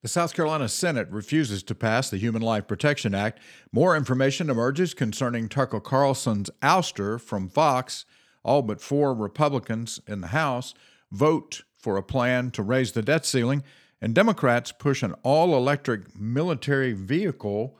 [0.00, 3.40] The South Carolina Senate refuses to pass the Human Life Protection Act.
[3.72, 8.04] More information emerges concerning Tucker Carlson's ouster from Fox.
[8.44, 10.72] All but four Republicans in the House
[11.10, 13.64] vote for a plan to raise the debt ceiling,
[14.00, 17.76] and Democrats push an all electric military vehicle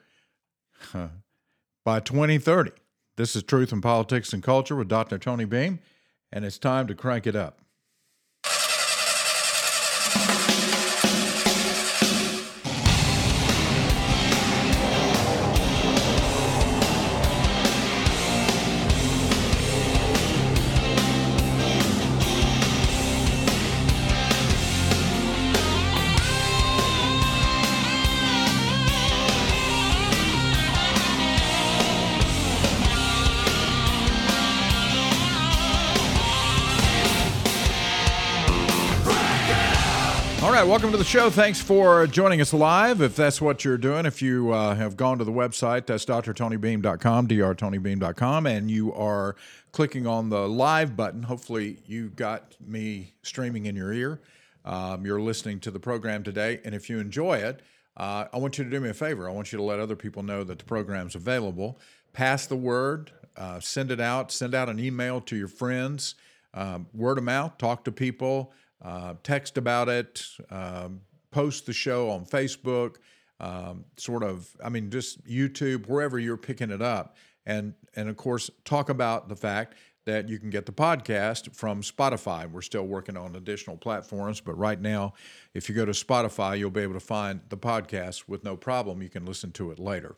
[1.85, 2.73] by 2030.
[3.17, 5.19] This is Truth in Politics and Culture with Dr.
[5.19, 5.79] Tony Beam,
[6.33, 7.61] and it's time to crank it up.
[41.09, 41.31] Show.
[41.31, 43.01] Thanks for joining us live.
[43.01, 47.29] If that's what you're doing, if you uh, have gone to the website, that's drtonybeam.com,
[47.29, 49.35] drtonybeam.com, and you are
[49.73, 54.21] clicking on the live button, hopefully you got me streaming in your ear.
[54.67, 57.63] Um, you're listening to the program today, and if you enjoy it,
[57.97, 59.31] uh, I want you to do me a favor.
[59.31, 61.79] I want you to let other people know that the program's available.
[62.13, 66.17] Pass the word, uh, send it out, send out an email to your friends,
[66.53, 68.53] um, word of mouth, talk to people
[68.83, 72.97] uh, text about it, um, post the show on Facebook,
[73.41, 77.17] um, sort of, I mean, just YouTube, wherever you're picking it up.
[77.47, 79.75] And, and of course, talk about the fact
[80.05, 82.51] that you can get the podcast from Spotify.
[82.51, 85.13] We're still working on additional platforms, but right now,
[85.53, 89.03] if you go to Spotify, you'll be able to find the podcast with no problem.
[89.03, 90.17] You can listen to it later.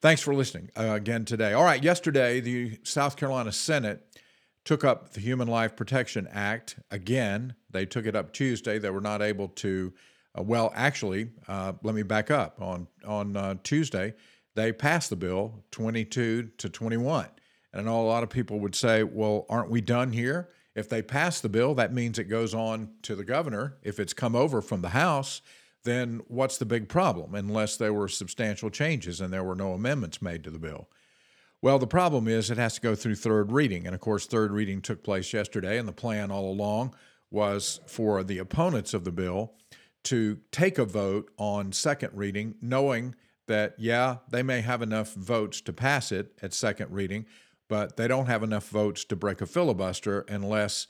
[0.00, 1.52] Thanks for listening uh, again today.
[1.52, 4.06] All right, yesterday, the South Carolina Senate
[4.68, 7.54] took up the Human Life Protection Act again.
[7.70, 8.78] They took it up Tuesday.
[8.78, 9.94] They were not able to.
[10.38, 12.60] Uh, well, actually, uh, let me back up.
[12.60, 14.12] On on uh, Tuesday,
[14.56, 17.28] they passed the bill 22 to 21.
[17.72, 20.90] And I know a lot of people would say, "Well, aren't we done here?" If
[20.90, 23.78] they pass the bill, that means it goes on to the governor.
[23.82, 25.40] If it's come over from the House,
[25.84, 27.34] then what's the big problem?
[27.34, 30.90] Unless there were substantial changes and there were no amendments made to the bill.
[31.60, 33.86] Well, the problem is it has to go through third reading.
[33.86, 36.94] And of course, third reading took place yesterday, and the plan all along
[37.30, 39.54] was for the opponents of the bill
[40.04, 43.14] to take a vote on second reading, knowing
[43.48, 47.26] that, yeah, they may have enough votes to pass it at second reading,
[47.68, 50.86] but they don't have enough votes to break a filibuster unless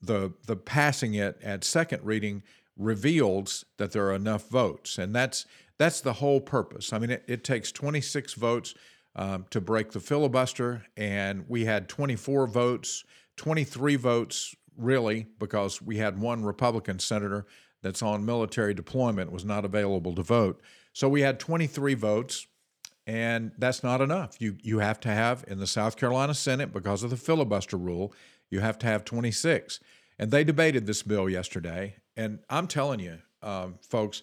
[0.00, 2.42] the, the passing it at second reading
[2.78, 4.98] reveals that there are enough votes.
[4.98, 5.46] And that's,
[5.78, 6.92] that's the whole purpose.
[6.92, 8.74] I mean, it, it takes 26 votes
[9.16, 13.02] um, to break the filibuster, and we had 24 votes,
[13.36, 17.46] 23 votes really, because we had one Republican senator
[17.82, 20.60] that's on military deployment was not available to vote.
[20.92, 22.46] So we had 23 votes,
[23.06, 24.36] and that's not enough.
[24.38, 28.12] You you have to have in the South Carolina Senate because of the filibuster rule,
[28.50, 29.80] you have to have 26.
[30.18, 34.22] And they debated this bill yesterday, and I'm telling you, um, folks,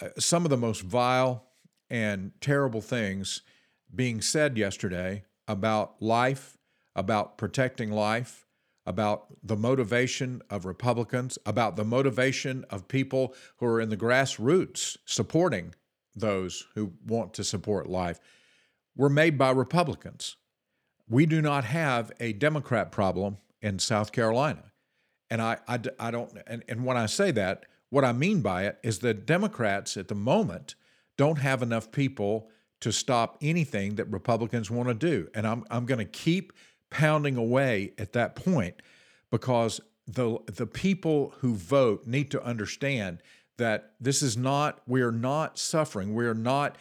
[0.00, 1.44] uh, some of the most vile
[1.90, 3.42] and terrible things
[3.94, 6.56] being said yesterday about life,
[6.94, 8.46] about protecting life,
[8.86, 14.96] about the motivation of Republicans, about the motivation of people who are in the grassroots
[15.04, 15.74] supporting
[16.14, 18.20] those who want to support life,
[18.96, 20.36] were made by Republicans.
[21.08, 24.72] We do not have a Democrat problem in South Carolina.
[25.30, 28.66] And I, I, I don't, and, and when I say that, what I mean by
[28.66, 30.74] it is that Democrats at the moment
[31.16, 32.50] don't have enough people
[32.80, 35.28] to stop anything that Republicans want to do.
[35.34, 36.52] And I'm, I'm going to keep
[36.90, 38.82] pounding away at that point
[39.30, 43.18] because the, the people who vote need to understand
[43.56, 46.14] that this is not, we're not suffering.
[46.14, 46.76] We're not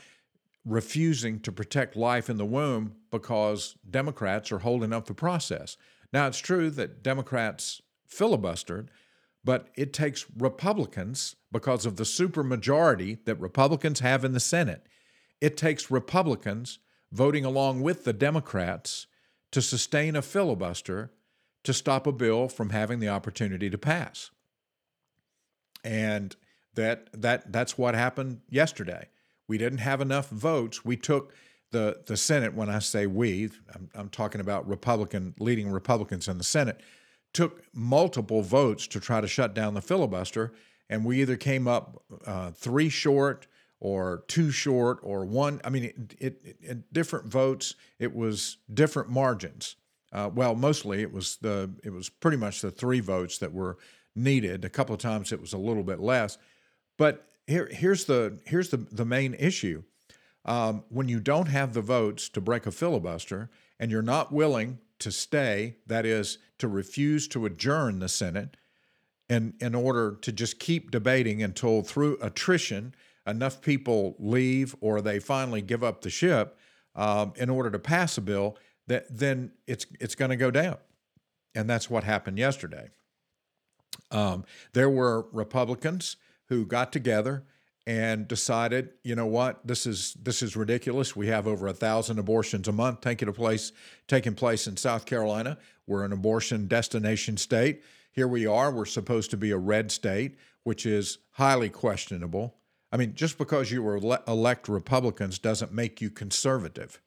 [0.66, 5.78] refusing to protect life in the womb because Democrats are holding up the process.
[6.12, 8.88] Now, it's true that Democrats filibustered,
[9.44, 14.86] but it takes Republicans because of the supermajority that Republicans have in the Senate
[15.44, 16.80] it takes Republicans
[17.12, 19.08] voting along with the Democrats
[19.52, 21.12] to sustain a filibuster
[21.66, 24.32] to stop a bill from having the opportunity to pass.
[25.84, 26.34] And
[26.76, 29.10] that that that's what happened yesterday.
[29.50, 30.86] We didn't have enough votes.
[30.86, 31.34] We took
[31.72, 32.54] the the Senate.
[32.54, 36.80] When I say we, I'm, I'm talking about Republican leading Republicans in the Senate
[37.34, 40.54] took multiple votes to try to shut down the filibuster,
[40.90, 43.46] and we either came up uh, three short
[43.84, 45.60] or two short or one.
[45.66, 47.76] I mean, it, it, it different votes.
[48.00, 49.76] It was different margins.
[50.14, 53.78] Uh, well, mostly it was the it was pretty much the three votes that were
[54.16, 54.64] needed.
[54.64, 56.38] A couple of times it was a little bit less,
[56.98, 59.84] but here, here's the here's the the main issue.
[60.46, 63.50] Um, when you don't have the votes to break a filibuster,
[63.80, 68.56] and you're not willing to stay, that is, to refuse to adjourn the Senate,
[69.30, 72.94] in in order to just keep debating until through attrition
[73.26, 76.58] enough people leave or they finally give up the ship
[76.96, 80.78] um, in order to pass a bill, that then it's it's going to go down,
[81.56, 82.90] and that's what happened yesterday.
[84.12, 84.44] Um,
[84.74, 86.18] there were Republicans
[86.50, 87.46] who got together
[87.86, 91.16] and decided, you know what, this is this is ridiculous.
[91.16, 93.72] We have over a thousand abortions a month taking place
[94.08, 95.58] taking place in South Carolina.
[95.88, 97.82] We're an abortion destination state.
[98.12, 98.72] Here we are.
[98.72, 102.56] We're supposed to be a red state, which is highly questionable.
[102.94, 107.02] I mean, just because you elect Republicans doesn't make you conservative.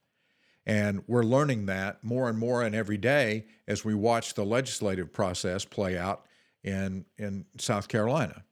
[0.67, 5.12] And we're learning that more and more and every day as we watch the legislative
[5.12, 6.27] process play out
[6.65, 8.43] in, in South Carolina,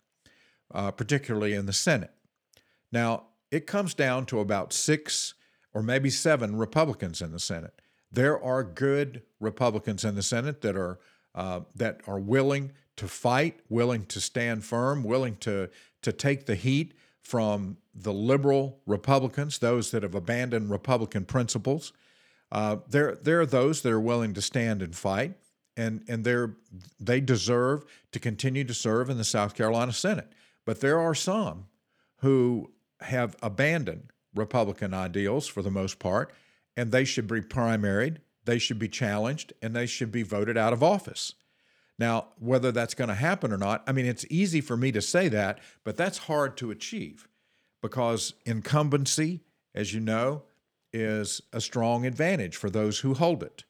[0.72, 2.12] uh, particularly in the Senate.
[2.92, 5.34] Now, it comes down to about six
[5.72, 7.82] or maybe seven Republicans in the Senate.
[8.12, 11.00] There are good Republicans in the Senate that are
[11.34, 15.68] uh, that are willing to fight, willing to stand firm, willing to
[16.02, 21.92] to take the heat from the liberal Republicans, those that have abandoned Republican principles.
[22.52, 25.34] Uh, there, there are those that are willing to stand and fight,
[25.76, 26.54] and and they're
[27.00, 30.30] they deserve to continue to serve in the South Carolina Senate.
[30.64, 31.66] But there are some
[32.18, 36.32] who have abandoned Republican ideals for the most part,
[36.76, 40.72] and they should be primaried, they should be challenged, and they should be voted out
[40.72, 41.34] of office.
[41.98, 45.00] Now, whether that's going to happen or not, I mean, it's easy for me to
[45.00, 47.28] say that, but that's hard to achieve
[47.80, 49.40] because incumbency,
[49.74, 50.42] as you know,
[50.92, 53.64] is a strong advantage for those who hold it.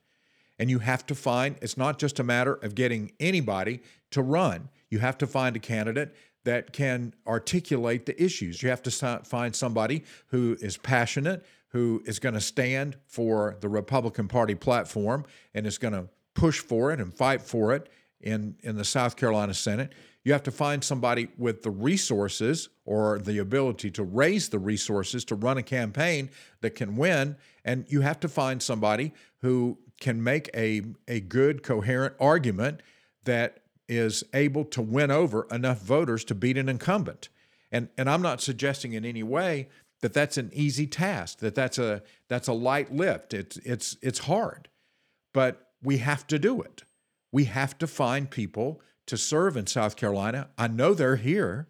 [0.58, 3.80] And you have to find, it's not just a matter of getting anybody
[4.12, 4.68] to run.
[4.88, 8.62] You have to find a candidate that can articulate the issues.
[8.62, 13.68] You have to find somebody who is passionate, who is going to stand for the
[13.68, 15.24] Republican Party platform
[15.54, 17.88] and is going to push for it and fight for it
[18.24, 19.92] in, in the South Carolina Senate.
[20.24, 25.24] You have to find somebody with the resources or the ability to raise the resources
[25.26, 26.30] to run a campaign
[26.62, 27.36] that can win.
[27.64, 29.12] And you have to find somebody
[29.42, 32.80] who can make a, a good, coherent argument
[33.24, 37.28] that is able to win over enough voters to beat an incumbent.
[37.70, 39.68] And, and I'm not suggesting in any way
[40.00, 43.34] that that's an easy task, that that's a, that's a light lift.
[43.34, 44.68] It's, it's, it's hard,
[45.34, 46.84] but we have to do it.
[47.34, 50.50] We have to find people to serve in South Carolina.
[50.56, 51.66] I know they're here.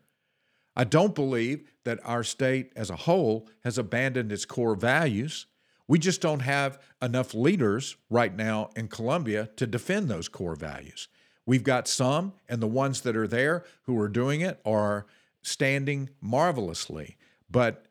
[0.76, 5.46] I don't believe that our state as a whole has abandoned its core values.
[5.88, 11.08] We just don't have enough leaders right now in Columbia to defend those core values.
[11.46, 15.06] We've got some, and the ones that are there who are doing it are
[15.40, 17.17] standing marvelously.
[17.50, 17.87] But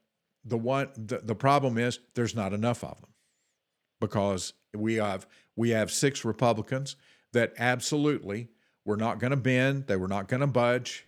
[0.45, 3.09] the one the, the problem is there's not enough of them
[3.99, 6.97] because we have we have six Republicans
[7.33, 8.49] that absolutely
[8.85, 11.05] were not going to bend, they were not going to budge,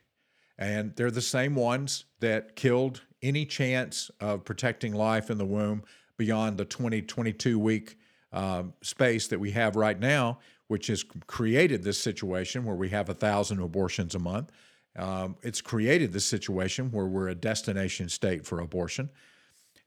[0.57, 5.83] and they're the same ones that killed any chance of protecting life in the womb
[6.18, 7.98] beyond the 20, 22 week
[8.31, 13.10] uh, space that we have right now, which has created this situation where we have
[13.10, 14.51] a thousand abortions a month.
[14.98, 19.10] Um, it's created this situation where we're a destination state for abortion,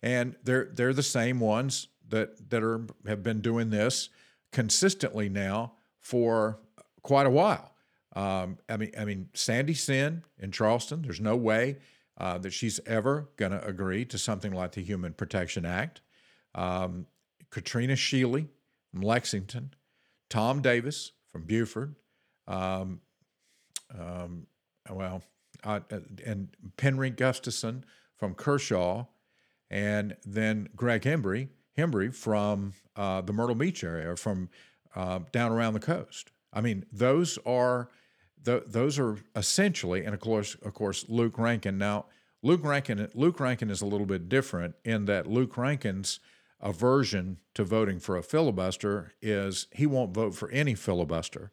[0.02, 4.10] and they're they're the same ones that that are have been doing this
[4.52, 5.72] consistently now
[6.08, 6.58] for
[7.02, 7.74] quite a while.
[8.16, 11.02] Um, I mean, I mean, Sandy Senn in Charleston.
[11.02, 11.76] There's no way
[12.16, 16.00] uh, that she's ever going to agree to something like the Human Protection Act.
[16.54, 17.06] Um,
[17.50, 18.48] Katrina Shealy
[18.90, 19.74] from Lexington,
[20.30, 21.90] Tom Davis from Beaufort.
[22.46, 23.00] um,
[23.98, 24.46] um
[24.90, 25.22] well,
[25.64, 25.80] uh,
[26.24, 26.48] and
[26.78, 27.84] Penry Gustafson
[28.16, 29.04] from Kershaw,
[29.70, 34.48] and then Greg Hembree, Hembree from uh, the Myrtle Beach area, from
[34.94, 36.30] uh, down around the coast.
[36.52, 37.88] I mean, those are
[38.44, 41.76] those are essentially, and of course, of course, Luke Rankin.
[41.76, 42.06] Now,
[42.42, 46.20] Luke Rankin, Luke Rankin is a little bit different in that Luke Rankin's
[46.60, 51.50] aversion to voting for a filibuster is he won't vote for any filibuster.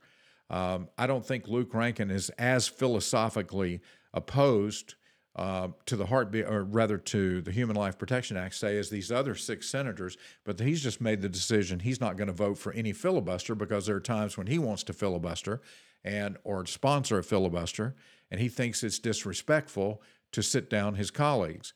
[0.50, 3.82] Um, I don't think Luke Rankin is as philosophically
[4.14, 4.96] opposed
[5.36, 9.12] uh, to the heartbeat, or rather to the Human Life Protection Act, say as these
[9.12, 10.18] other six senators.
[10.46, 13.86] But he's just made the decision he's not going to vote for any filibuster because
[13.86, 15.62] there are times when he wants to filibuster
[16.04, 17.96] and or sponsor a filibuster,
[18.32, 20.02] and he thinks it's disrespectful
[20.32, 21.74] to sit down his colleagues,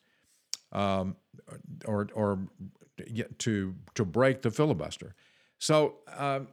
[0.72, 1.16] um,
[1.84, 2.38] or or
[3.38, 5.14] to to break the filibuster.
[5.58, 6.48] So um,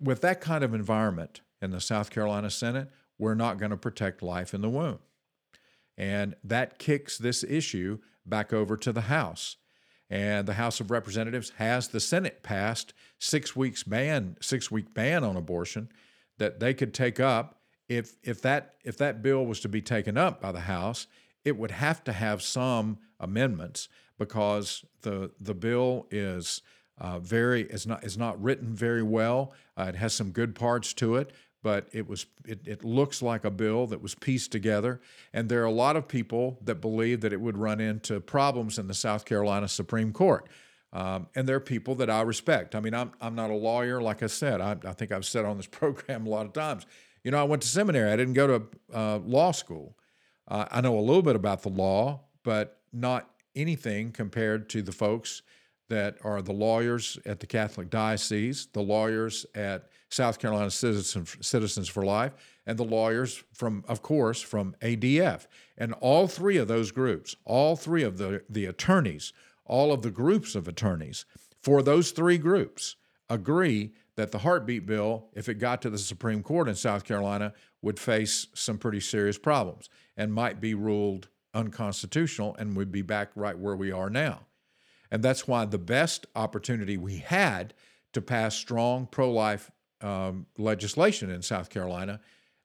[0.00, 4.22] with that kind of environment in the South Carolina Senate, we're not going to protect
[4.22, 4.98] life in the womb.
[5.98, 9.56] And that kicks this issue back over to the House.
[10.08, 15.24] And the House of Representatives has the Senate passed six weeks ban, six week ban
[15.24, 15.90] on abortion
[16.38, 17.56] that they could take up.
[17.88, 21.06] If if that if that bill was to be taken up by the House,
[21.44, 23.88] it would have to have some amendments
[24.18, 26.62] because the the bill is
[26.98, 29.52] uh, very is not is not written very well.
[29.76, 33.44] Uh, it has some good parts to it, but it was it, it looks like
[33.44, 35.00] a bill that was pieced together.
[35.32, 38.78] And there are a lot of people that believe that it would run into problems
[38.78, 40.48] in the South Carolina Supreme Court.
[40.92, 42.74] Um, and there are people that I respect.
[42.74, 44.60] I mean, I'm, I'm not a lawyer, like I said.
[44.60, 46.86] I, I think I've said on this program a lot of times.
[47.24, 48.10] You know, I went to seminary.
[48.10, 48.62] I didn't go to
[48.94, 49.96] uh, law school.
[50.46, 54.92] Uh, I know a little bit about the law, but not anything compared to the
[54.92, 55.42] folks
[55.88, 61.88] that are the lawyers at the Catholic Diocese, the lawyers at South Carolina Citizens, Citizens
[61.88, 62.32] for Life,
[62.66, 65.46] and the lawyers from, of course, from ADF.
[65.76, 69.32] And all three of those groups, all three of the, the attorneys,
[69.64, 71.24] all of the groups of attorneys
[71.62, 72.96] for those three groups
[73.28, 77.52] agree that the heartbeat bill, if it got to the Supreme Court in South Carolina,
[77.82, 83.30] would face some pretty serious problems and might be ruled unconstitutional and would be back
[83.34, 84.46] right where we are now.
[85.10, 87.74] And that's why the best opportunity we had
[88.12, 92.20] to pass strong pro life um, legislation in South Carolina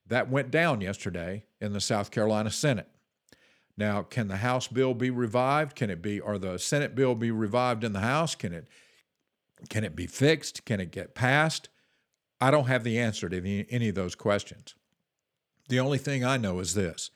[0.08, 2.90] that went down yesterday in the South Carolina Senate.
[3.76, 5.76] Now, can the House bill be revived?
[5.76, 8.36] Can it be, or the Senate bill be revived in the House?
[8.36, 8.68] Can it
[9.70, 10.66] can it be fixed?
[10.66, 11.70] Can it get passed?
[12.42, 14.76] I don't have the answer to any, any of those questions.
[15.70, 17.12] The only thing I know is this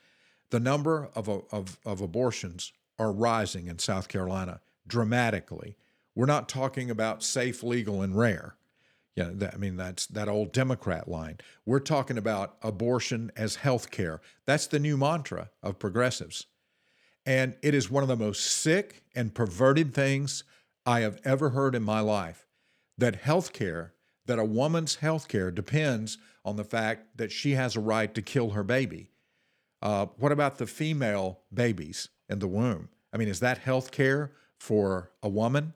[0.50, 5.76] the number of, of, of abortions are rising in South Carolina dramatically.
[6.14, 8.56] We're not talking about safe, legal, and rare.
[9.18, 11.38] Yeah, that, I mean that's that old Democrat line.
[11.66, 14.20] We're talking about abortion as health care.
[14.46, 16.46] That's the new mantra of progressives.
[17.26, 20.44] And it is one of the most sick and perverted things
[20.86, 22.46] I have ever heard in my life
[22.96, 23.92] that health care,
[24.26, 28.22] that a woman's health care depends on the fact that she has a right to
[28.22, 29.10] kill her baby.
[29.82, 32.88] Uh, what about the female babies in the womb?
[33.12, 35.74] I mean, is that health care for a woman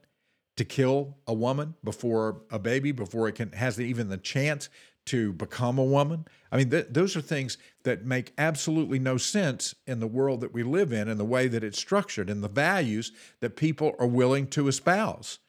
[0.55, 4.69] to kill a woman before a baby, before it can has even the chance
[5.05, 6.25] to become a woman.
[6.51, 10.53] I mean, th- those are things that make absolutely no sense in the world that
[10.53, 14.07] we live in and the way that it's structured and the values that people are
[14.07, 15.39] willing to espouse.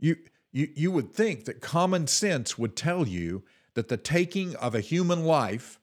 [0.00, 0.16] You,
[0.50, 4.80] you, you would think that common sense would tell you that the taking of a
[4.80, 5.78] human life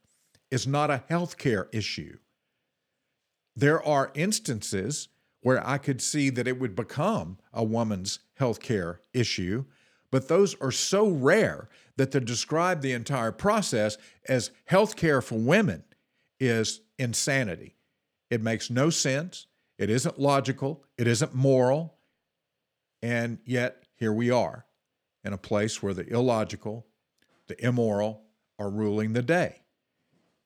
[0.51, 2.18] is not a healthcare issue.
[3.56, 5.08] There are instances
[5.41, 9.65] where I could see that it would become a woman's healthcare issue
[10.12, 15.84] but those are so rare that to describe the entire process as healthcare for women
[16.39, 17.75] is insanity.
[18.29, 19.48] It makes no sense.
[19.77, 20.84] It isn't logical.
[20.98, 21.96] It isn't moral.
[23.01, 24.65] And yet, here we are
[25.24, 26.86] in a place where the illogical,
[27.48, 28.24] the immoral
[28.58, 29.62] are ruling the day.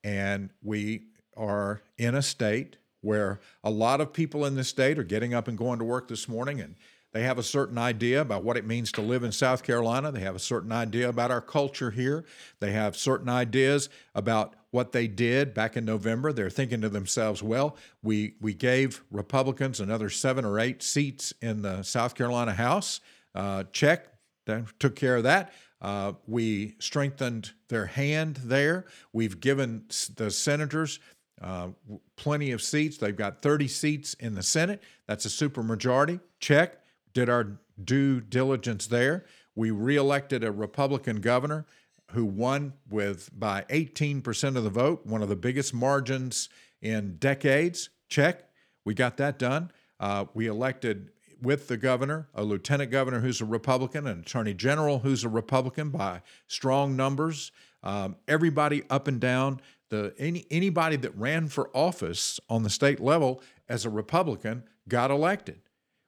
[0.04, 1.06] And we
[1.38, 5.48] are in a state where a lot of people in this state are getting up
[5.48, 6.76] and going to work this morning and
[7.14, 10.12] they have a certain idea about what it means to live in South Carolina.
[10.12, 12.26] They have a certain idea about our culture here.
[12.60, 16.34] They have certain ideas about what they did back in November.
[16.34, 21.62] They're thinking to themselves, well, we, we gave Republicans another seven or eight seats in
[21.62, 23.00] the South Carolina House.
[23.36, 24.08] Uh, check,
[24.48, 25.54] they took care of that.
[25.80, 28.86] Uh, we strengthened their hand there.
[29.12, 31.00] We've given the senators
[31.40, 31.68] uh,
[32.16, 32.98] plenty of seats.
[32.98, 34.82] They've got 30 seats in the Senate.
[35.08, 36.20] That's a supermajority.
[36.40, 36.80] Check
[37.14, 39.26] did our due diligence there.
[39.56, 41.66] We reelected a Republican governor
[42.12, 46.50] who won with by 18% of the vote, one of the biggest margins
[46.82, 47.90] in decades.
[48.10, 48.50] Check.
[48.86, 49.72] We got that done.
[50.00, 55.00] Uh, we elected with the governor, a lieutenant governor who's a Republican, an attorney general
[55.00, 57.52] who's a Republican by strong numbers.
[57.82, 63.00] Um, everybody up and down the any anybody that ran for office on the state
[63.00, 65.62] level as a Republican got elected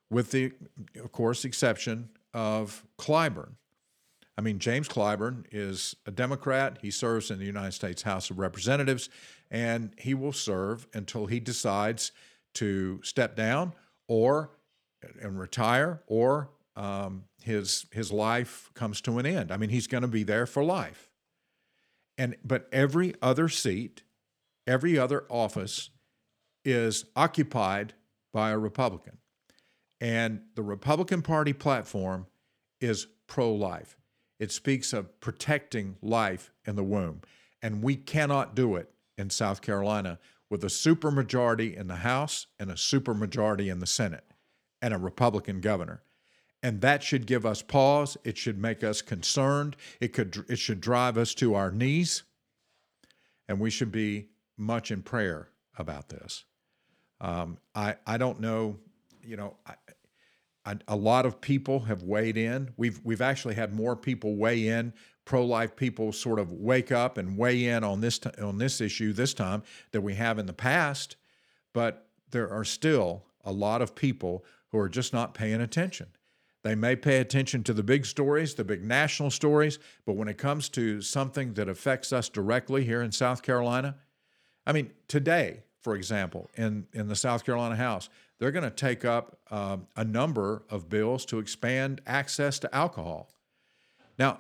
[0.10, 0.52] with the,
[1.02, 3.54] of course, exception of Clyburn.
[4.38, 6.78] I mean, James Clyburn is a Democrat.
[6.82, 9.10] He serves in the United States House of Representatives,
[9.50, 12.12] and he will serve until he decides
[12.56, 13.74] to step down
[14.08, 14.52] or
[15.22, 19.52] and retire, or um, his his life comes to an end.
[19.52, 21.10] I mean, he's going to be there for life.
[22.18, 24.04] And but every other seat,
[24.68, 25.92] every other office,
[26.64, 27.94] is occupied
[28.34, 29.18] by a Republican.
[30.02, 32.28] And the Republican Party platform
[32.82, 33.98] is pro life.
[34.40, 37.22] It speaks of protecting life in the womb.
[37.62, 42.70] And we cannot do it in South Carolina with a supermajority in the House and
[42.70, 44.26] a supermajority in the Senate
[44.82, 46.04] and a Republican governor.
[46.62, 48.18] And that should give us pause.
[48.24, 49.76] It should make us concerned.
[50.02, 52.24] It could it should drive us to our knees.
[53.48, 56.46] And we should be much in prayer about this.
[57.22, 58.78] Um, I I don't know,
[59.22, 59.76] you know, I,
[60.88, 62.72] A lot of people have weighed in.
[62.76, 64.94] We've we've actually had more people weigh in.
[65.24, 69.14] Pro-life people sort of wake up and weigh in on this t- on this issue
[69.14, 71.18] this time than we have in the past.
[71.74, 76.08] But there are still a lot of people who are just not paying attention.
[76.64, 80.40] They may pay attention to the big stories, the big national stories, but when it
[80.40, 83.98] comes to something that affects us directly here in South Carolina,
[84.66, 89.06] I mean, today, for example, in, in the South Carolina House, they're going to take
[89.06, 93.30] up um, a number of bills to expand access to alcohol.
[94.20, 94.40] Now,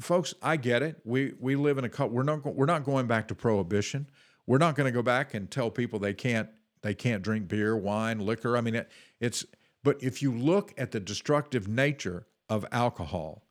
[0.00, 1.00] folks, I get it.
[1.04, 4.08] We we live in a we're not we're not going back to prohibition.
[4.46, 6.48] We're not going to go back and tell people they can't
[6.82, 8.56] they can't drink beer, wine, liquor.
[8.56, 9.44] I mean, it, it's
[9.82, 13.46] but if you look at the destructive nature of alcohol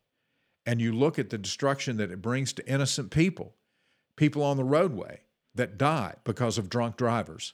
[0.65, 3.55] and you look at the destruction that it brings to innocent people,
[4.15, 5.21] people on the roadway,
[5.55, 7.53] that die because of drunk drivers,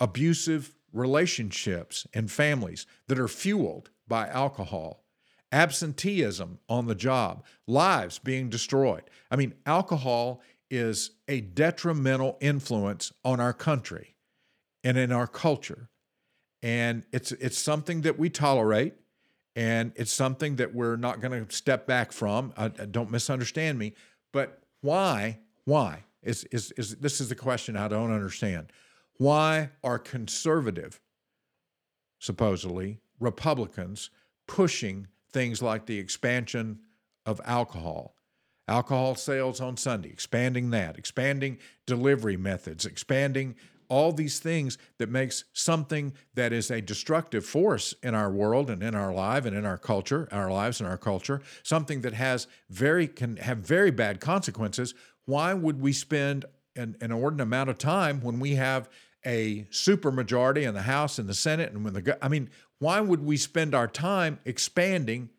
[0.00, 5.04] abusive relationships and families that are fueled by alcohol,
[5.52, 9.04] absenteeism on the job, lives being destroyed.
[9.30, 10.40] I mean, alcohol
[10.70, 14.16] is a detrimental influence on our country
[14.84, 15.88] and in our culture.
[16.62, 18.94] And it's it's something that we tolerate
[19.54, 22.52] and it's something that we're not going to step back from.
[22.56, 23.94] I, I don't misunderstand me,
[24.32, 25.38] but why?
[25.64, 26.04] Why?
[26.22, 28.72] Is, is, is, this is the question I don't understand.
[29.18, 31.00] Why are conservative,
[32.18, 34.10] supposedly, Republicans
[34.46, 36.78] pushing things like the expansion
[37.26, 38.14] of alcohol,
[38.68, 43.56] alcohol sales on Sunday, expanding that, expanding delivery methods, expanding
[43.88, 48.82] all these things that makes something that is a destructive force in our world and
[48.82, 52.46] in our life and in our culture, our lives and our culture, something that has
[52.70, 54.94] very can have very bad consequences.
[55.24, 56.44] Why would we spend
[56.76, 58.88] an, an inordinate amount of time when we have
[59.24, 63.24] a supermajority in the House and the Senate and when the I mean, why would
[63.24, 65.30] we spend our time expanding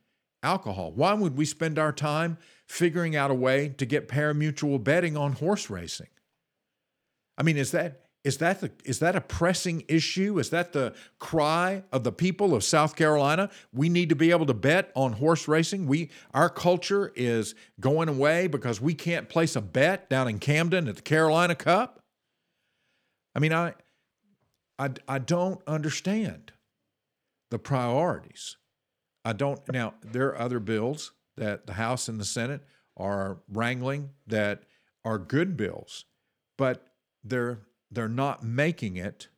[0.44, 0.92] alcohol?
[0.92, 2.38] Why would we spend our time
[2.68, 6.08] figuring out a way to get parimutuel betting on horse racing?
[7.38, 10.40] I mean, is that is that the, is that a pressing issue?
[10.40, 13.50] Is that the cry of the people of South Carolina?
[13.74, 15.88] We need to be able to bet on horse racing.
[15.88, 20.90] We our culture is going away because we can't place a bet down in Camden
[20.90, 21.99] at the Carolina Cup.
[23.40, 23.74] I mean, I
[24.78, 26.52] I, I don't understand
[27.50, 28.58] the priorities.
[29.24, 32.66] I don't now there are other bills that the House and the Senate
[32.98, 34.64] are wrangling that
[35.06, 36.04] are good bills,
[36.58, 36.88] but
[37.24, 39.30] they're they're not making it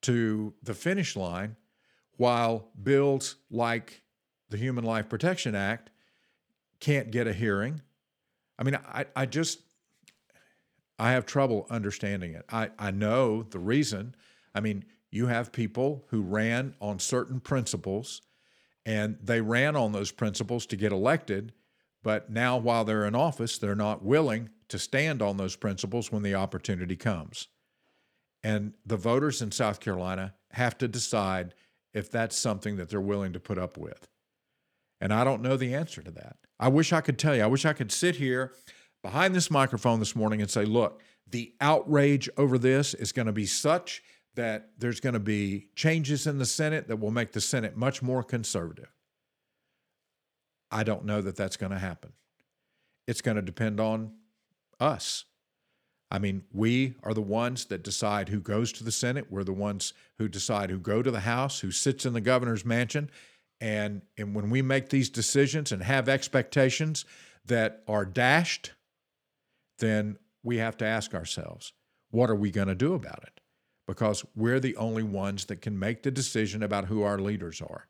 [0.00, 1.54] to the finish line
[2.16, 4.02] while bills like
[4.48, 5.90] the Human Life Protection Act
[6.80, 7.82] can't get a hearing.
[8.58, 9.60] I mean, I, I just,
[11.02, 12.44] I have trouble understanding it.
[12.48, 14.14] I, I know the reason.
[14.54, 18.22] I mean, you have people who ran on certain principles
[18.86, 21.54] and they ran on those principles to get elected,
[22.04, 26.22] but now while they're in office, they're not willing to stand on those principles when
[26.22, 27.48] the opportunity comes.
[28.44, 31.52] And the voters in South Carolina have to decide
[31.92, 34.06] if that's something that they're willing to put up with.
[35.00, 36.36] And I don't know the answer to that.
[36.60, 37.42] I wish I could tell you.
[37.42, 38.52] I wish I could sit here
[39.02, 43.32] behind this microphone this morning and say, look, the outrage over this is going to
[43.32, 44.02] be such
[44.34, 48.02] that there's going to be changes in the Senate that will make the Senate much
[48.02, 48.90] more conservative.
[50.70, 52.12] I don't know that that's going to happen.
[53.06, 54.12] It's going to depend on
[54.80, 55.24] us.
[56.10, 59.26] I mean, we are the ones that decide who goes to the Senate.
[59.30, 62.64] We're the ones who decide who go to the House, who sits in the governor's
[62.64, 63.10] mansion.
[63.60, 67.04] And, and when we make these decisions and have expectations
[67.46, 68.72] that are dashed,
[69.78, 71.72] then we have to ask ourselves,
[72.10, 73.40] what are we going to do about it?
[73.86, 77.88] Because we're the only ones that can make the decision about who our leaders are.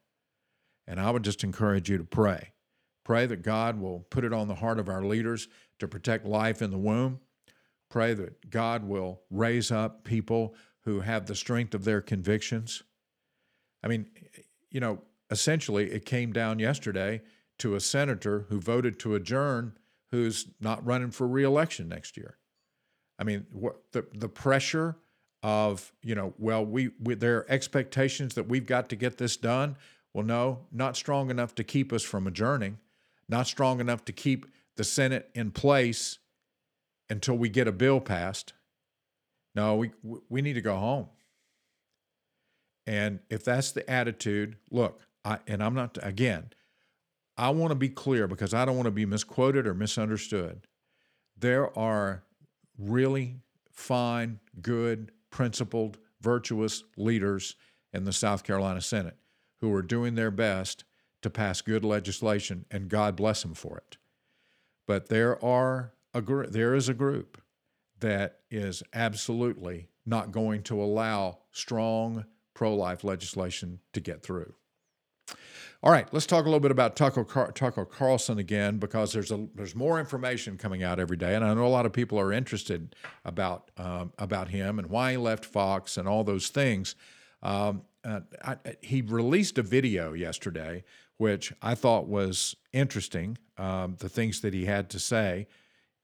[0.87, 2.53] And I would just encourage you to pray.
[3.05, 6.63] Pray that God will put it on the heart of our leaders to protect life
[6.63, 7.21] in the womb
[7.93, 12.83] Pray that God will raise up people who have the strength of their convictions.
[13.85, 14.07] I mean,
[14.71, 17.21] you know, essentially it came down yesterday
[17.59, 19.77] to a senator who voted to adjourn
[20.13, 22.37] who's not running for reelection next year.
[23.19, 24.97] I mean, what the the pressure
[25.43, 29.37] of, you know, well, we, we there are expectations that we've got to get this
[29.37, 29.77] done.
[30.15, 32.79] Well, no, not strong enough to keep us from adjourning,
[33.29, 34.47] not strong enough to keep
[34.77, 36.19] the Senate in place
[37.11, 38.53] until we get a bill passed.
[39.55, 39.91] No, we
[40.29, 41.09] we need to go home.
[42.87, 46.51] And if that's the attitude, look, I and I'm not again,
[47.37, 50.67] I want to be clear because I don't want to be misquoted or misunderstood.
[51.39, 52.25] There are
[52.79, 53.41] really
[53.73, 57.57] fine, good, principled, virtuous leaders
[57.93, 59.17] in the South Carolina Senate
[59.61, 60.85] who are doing their best
[61.23, 63.97] to pass good legislation, and God bless them for it.
[64.87, 67.41] But there are a gr- there is a group
[68.01, 74.55] that is absolutely not going to allow strong pro-life legislation to get through.
[75.85, 79.33] All right, let's talk a little bit about Tucker, Car- Tucker Carlson again because there's
[79.33, 82.21] a there's more information coming out every day, and I know a lot of people
[82.21, 86.95] are interested about um, about him and why he left Fox and all those things.
[87.43, 90.85] Um, uh, I, he released a video yesterday,
[91.17, 93.39] which I thought was interesting.
[93.59, 95.49] Um, the things that he had to say,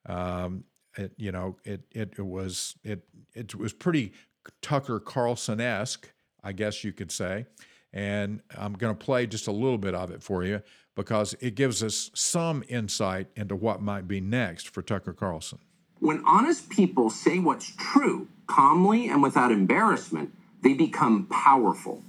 [0.07, 0.65] um,
[0.97, 4.13] it, you know, it, it it was it it was pretty
[4.61, 6.13] Tucker Carlson esque,
[6.43, 7.47] I guess you could say.
[7.93, 10.63] And I'm going to play just a little bit of it for you
[10.95, 15.59] because it gives us some insight into what might be next for Tucker Carlson.
[16.01, 22.03] When honest people say what's true calmly and without embarrassment, they become powerful.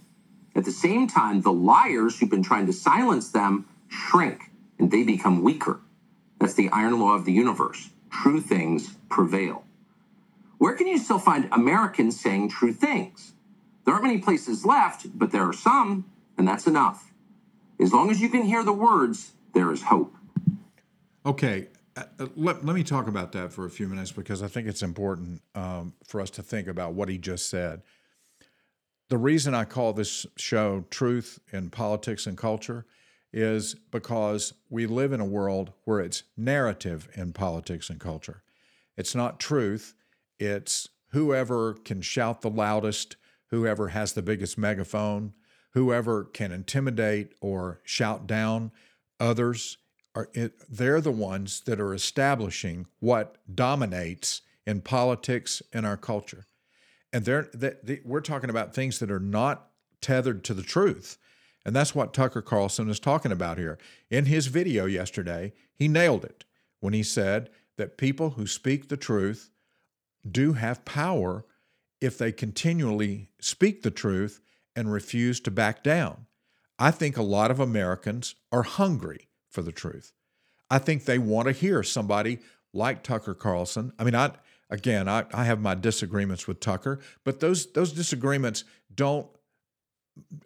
[0.55, 5.03] At the same time, the liars who've been trying to silence them shrink and they
[5.03, 5.79] become weaker.
[6.39, 7.89] That's the iron law of the universe.
[8.09, 9.63] True things prevail.
[10.57, 13.33] Where can you still find Americans saying true things?
[13.85, 16.05] There aren't many places left, but there are some,
[16.37, 17.11] and that's enough.
[17.79, 20.15] As long as you can hear the words, there is hope.
[21.25, 24.47] Okay, uh, uh, let, let me talk about that for a few minutes because I
[24.47, 27.81] think it's important um, for us to think about what he just said.
[29.09, 32.85] The reason I call this show Truth in Politics and Culture
[33.33, 38.43] is because we live in a world where it's narrative in politics and culture.
[38.97, 39.93] It's not truth,
[40.39, 43.15] it's whoever can shout the loudest,
[43.49, 45.33] whoever has the biggest megaphone,
[45.73, 48.71] whoever can intimidate or shout down
[49.19, 49.77] others.
[50.15, 56.45] Are, eh, they're the ones that are establishing what dominates in politics in our culture.
[57.11, 59.69] And they're, they, they, we're talking about things that are not
[60.01, 61.17] tethered to the truth.
[61.65, 63.77] And that's what Tucker Carlson is talking about here.
[64.09, 66.45] In his video yesterday, he nailed it
[66.79, 69.51] when he said that people who speak the truth
[70.29, 71.45] do have power
[72.01, 74.39] if they continually speak the truth
[74.75, 76.25] and refuse to back down.
[76.77, 80.13] I think a lot of Americans are hungry for the truth.
[80.69, 82.39] I think they want to hear somebody
[82.73, 83.91] like Tucker Carlson.
[83.99, 84.31] I mean, I
[84.69, 89.27] again, I, I have my disagreements with Tucker, but those those disagreements don't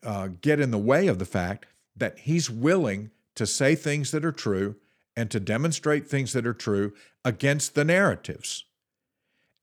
[0.04, 4.26] uh, get in the way of the fact that he's willing to say things that
[4.26, 4.76] are true
[5.16, 8.66] and to demonstrate things that are true against the narratives.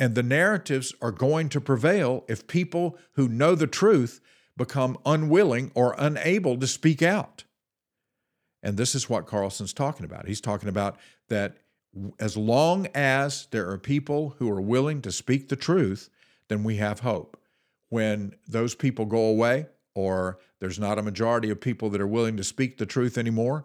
[0.01, 4.23] And the narratives are going to prevail if people who know the truth
[4.57, 7.45] become unwilling or unable to speak out.
[8.63, 10.27] And this is what Carlson's talking about.
[10.27, 10.97] He's talking about
[11.29, 11.59] that
[12.19, 16.09] as long as there are people who are willing to speak the truth,
[16.49, 17.39] then we have hope.
[17.91, 22.37] When those people go away, or there's not a majority of people that are willing
[22.37, 23.65] to speak the truth anymore,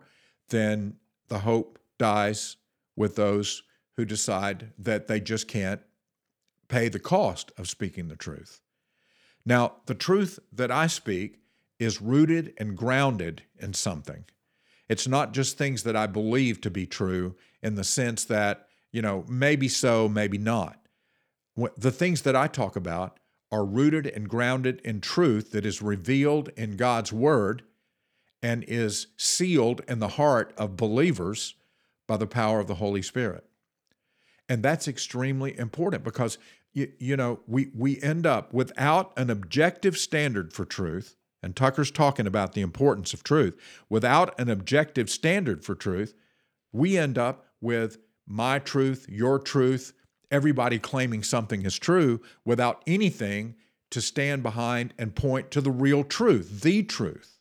[0.50, 0.98] then
[1.30, 2.58] the hope dies
[2.96, 3.64] with those
[3.96, 5.82] who decide that they just can't
[6.68, 8.62] pay the cost of speaking the truth.
[9.46, 11.40] Now, the truth that I speak
[11.80, 14.26] is rooted and grounded in something.
[14.88, 19.02] It's not just things that I believe to be true in the sense that, you
[19.02, 20.80] know, maybe so, maybe not.
[21.78, 23.20] The things that I talk about
[23.52, 27.64] are rooted and grounded in truth that is revealed in God's Word
[28.42, 31.56] and is sealed in the heart of believers
[32.08, 33.46] by the power of the Holy Spirit.
[34.48, 36.38] And that's extremely important because
[36.74, 41.92] you, you know we we end up without an objective standard for truth and Tucker's
[41.92, 43.56] talking about the importance of truth
[43.90, 46.14] without an objective standard for truth
[46.72, 49.94] we end up with my truth your truth
[50.30, 53.56] everybody claiming something is true without anything
[53.92, 57.40] to stand behind and point to the real truth the truth.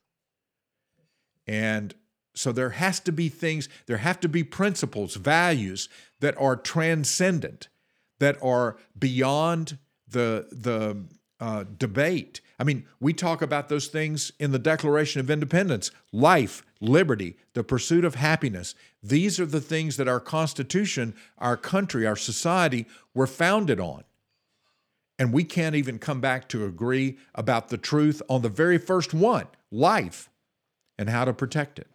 [1.46, 1.94] And
[2.34, 5.88] so there has to be things, there have to be principles, values
[6.20, 7.68] that are transcendent,
[8.18, 11.04] that are beyond the the
[11.40, 12.40] uh, debate.
[12.58, 17.64] I mean, we talk about those things in the Declaration of Independence: life, liberty, the
[17.64, 18.74] pursuit of happiness.
[19.02, 24.04] These are the things that our Constitution, our country, our society were founded on.
[25.18, 29.14] And we can't even come back to agree about the truth on the very first
[29.14, 30.28] one life
[30.98, 31.86] and how to protect it.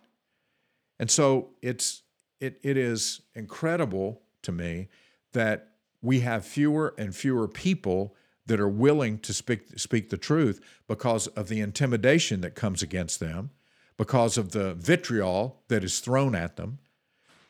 [1.00, 2.04] And so it's
[2.40, 4.90] it it is incredible to me
[5.34, 5.70] that
[6.02, 11.28] we have fewer and fewer people that are willing to speak speak the truth because
[11.28, 13.52] of the intimidation that comes against them,
[13.98, 16.80] because of the vitriol that is thrown at them.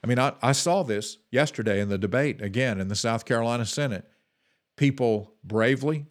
[0.04, 3.66] I mean, I, I saw this yesterday in the debate again in the South Carolina
[3.66, 4.10] Senate.
[4.78, 6.06] People bravely,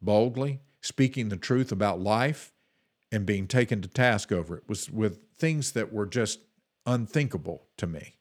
[0.00, 2.52] boldly speaking the truth about life
[3.10, 6.40] and being taken to task over it was with things that were just
[6.86, 8.16] unthinkable to me.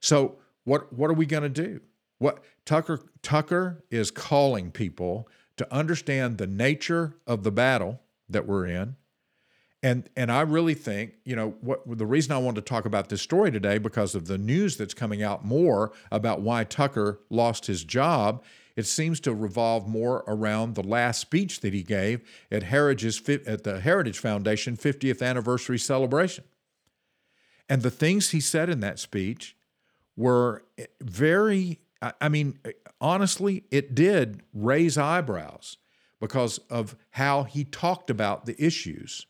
[0.00, 1.80] So what what are we going to do?
[2.18, 8.66] What Tucker Tucker is calling people to understand the nature of the battle that we're
[8.66, 8.96] in.
[9.82, 13.10] And and I really think, you know, what the reason I wanted to talk about
[13.10, 17.66] this story today because of the news that's coming out more about why Tucker lost
[17.66, 18.42] his job,
[18.76, 23.64] it seems to revolve more around the last speech that he gave at Heritage's at
[23.64, 26.44] the Heritage Foundation 50th anniversary celebration.
[27.68, 29.56] And the things he said in that speech
[30.16, 30.64] were
[31.00, 31.80] very
[32.20, 32.58] I mean,
[33.00, 35.78] honestly, it did raise eyebrows
[36.20, 39.26] because of how he talked about the issues.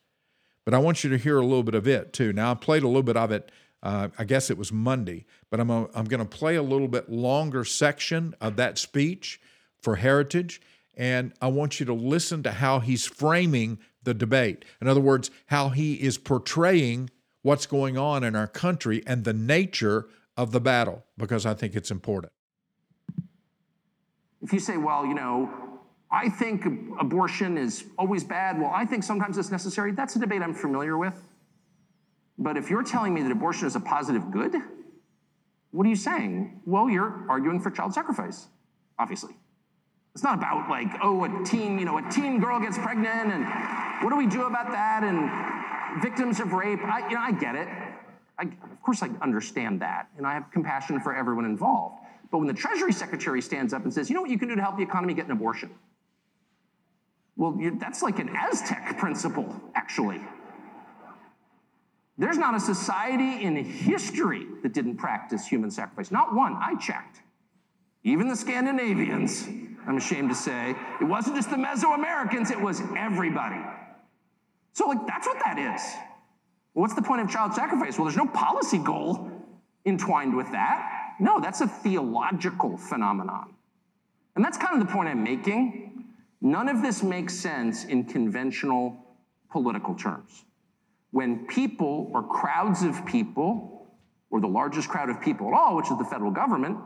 [0.64, 2.32] But I want you to hear a little bit of it too.
[2.32, 5.60] Now, I played a little bit of it, uh, I guess it was Monday, but
[5.60, 9.40] I'm, a, I'm going to play a little bit longer section of that speech
[9.80, 10.60] for Heritage.
[10.96, 14.64] And I want you to listen to how he's framing the debate.
[14.80, 17.10] In other words, how he is portraying
[17.44, 21.76] what's going on in our country and the nature of the battle, because I think
[21.76, 22.32] it's important.
[24.42, 25.50] If you say, well, you know,
[26.10, 26.64] I think
[26.98, 30.96] abortion is always bad, well, I think sometimes it's necessary, that's a debate I'm familiar
[30.96, 31.20] with.
[32.38, 34.54] But if you're telling me that abortion is a positive good,
[35.70, 36.62] what are you saying?
[36.64, 38.46] Well, you're arguing for child sacrifice,
[38.98, 39.34] obviously.
[40.14, 43.44] It's not about like, oh, a teen, you know, a teen girl gets pregnant and
[44.02, 45.02] what do we do about that?
[45.04, 45.53] And
[46.02, 46.80] victims of rape.
[46.82, 47.68] I, you know, I get it.
[48.38, 51.98] I, of course, I understand that, and I have compassion for everyone involved.
[52.30, 54.56] But when the Treasury Secretary stands up and says, you know what you can do
[54.56, 55.70] to help the economy get an abortion?
[57.36, 60.20] Well, that's like an Aztec principle, actually.
[62.16, 66.12] There's not a society in history that didn't practice human sacrifice.
[66.12, 66.54] Not one.
[66.54, 67.20] I checked.
[68.04, 69.48] Even the Scandinavians,
[69.86, 73.60] I'm ashamed to say, it wasn't just the Mesoamericans, it was everybody.
[74.74, 75.82] So, like, that's what that is.
[76.74, 77.96] What's the point of child sacrifice?
[77.96, 79.30] Well, there's no policy goal
[79.86, 81.14] entwined with that.
[81.20, 83.54] No, that's a theological phenomenon.
[84.34, 86.04] And that's kind of the point I'm making.
[86.40, 88.96] None of this makes sense in conventional
[89.50, 90.44] political terms.
[91.12, 93.86] When people or crowds of people,
[94.30, 96.76] or the largest crowd of people at all, which is the federal government,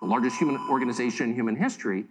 [0.00, 2.04] the largest human organization in human history,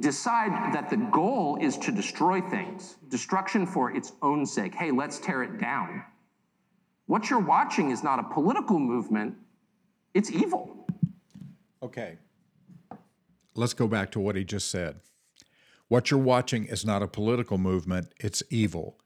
[0.00, 4.74] decide that the goal is to destroy things, destruction for its own sake.
[4.74, 6.02] Hey, let's tear it down.
[7.06, 9.36] What you're watching is not a political movement,
[10.12, 10.86] it's evil.
[11.82, 12.18] Okay.
[13.54, 14.96] Let's go back to what he just said.
[15.88, 18.98] What you're watching is not a political movement, it's evil.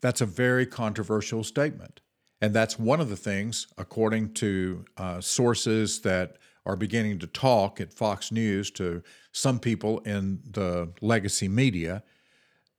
[0.00, 2.00] That's a very controversial statement.
[2.40, 7.80] And that's one of the things, according to uh, sources that are beginning to talk
[7.80, 12.02] at Fox News to some people in the legacy media,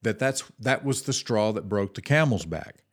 [0.01, 2.83] that that's, that was the straw that broke the camel's back.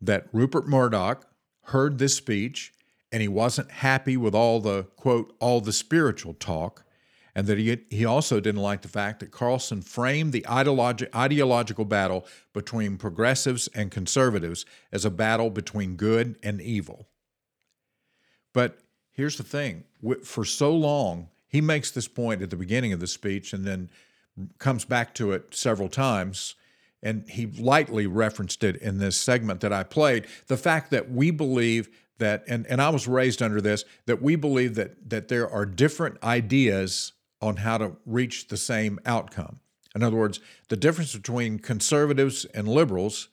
[0.00, 1.26] That Rupert Murdoch
[1.64, 2.72] heard this speech
[3.12, 6.84] and he wasn't happy with all the quote all the spiritual talk
[7.34, 11.84] and that he, he also didn't like the fact that Carlson framed the ideologi- ideological
[11.84, 17.08] battle between progressives and conservatives as a battle between good and evil.
[18.52, 18.78] But
[19.12, 19.84] here's the thing
[20.24, 23.90] for so long, he makes this point at the beginning of the speech and then
[24.58, 26.54] comes back to it several times.
[27.02, 31.30] And he lightly referenced it in this segment that I played the fact that we
[31.30, 35.48] believe that and, and I was raised under this that we believe that that there
[35.48, 39.60] are different ideas on how to reach the same outcome.
[39.94, 43.28] In other words, the difference between conservatives and liberals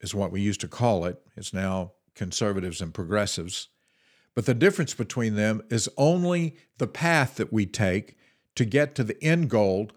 [0.00, 1.20] is what we used to call it.
[1.36, 3.68] It's now conservatives and progressives.
[4.34, 8.16] But the difference between them is only the path that we take
[8.56, 9.90] to get to the end goal,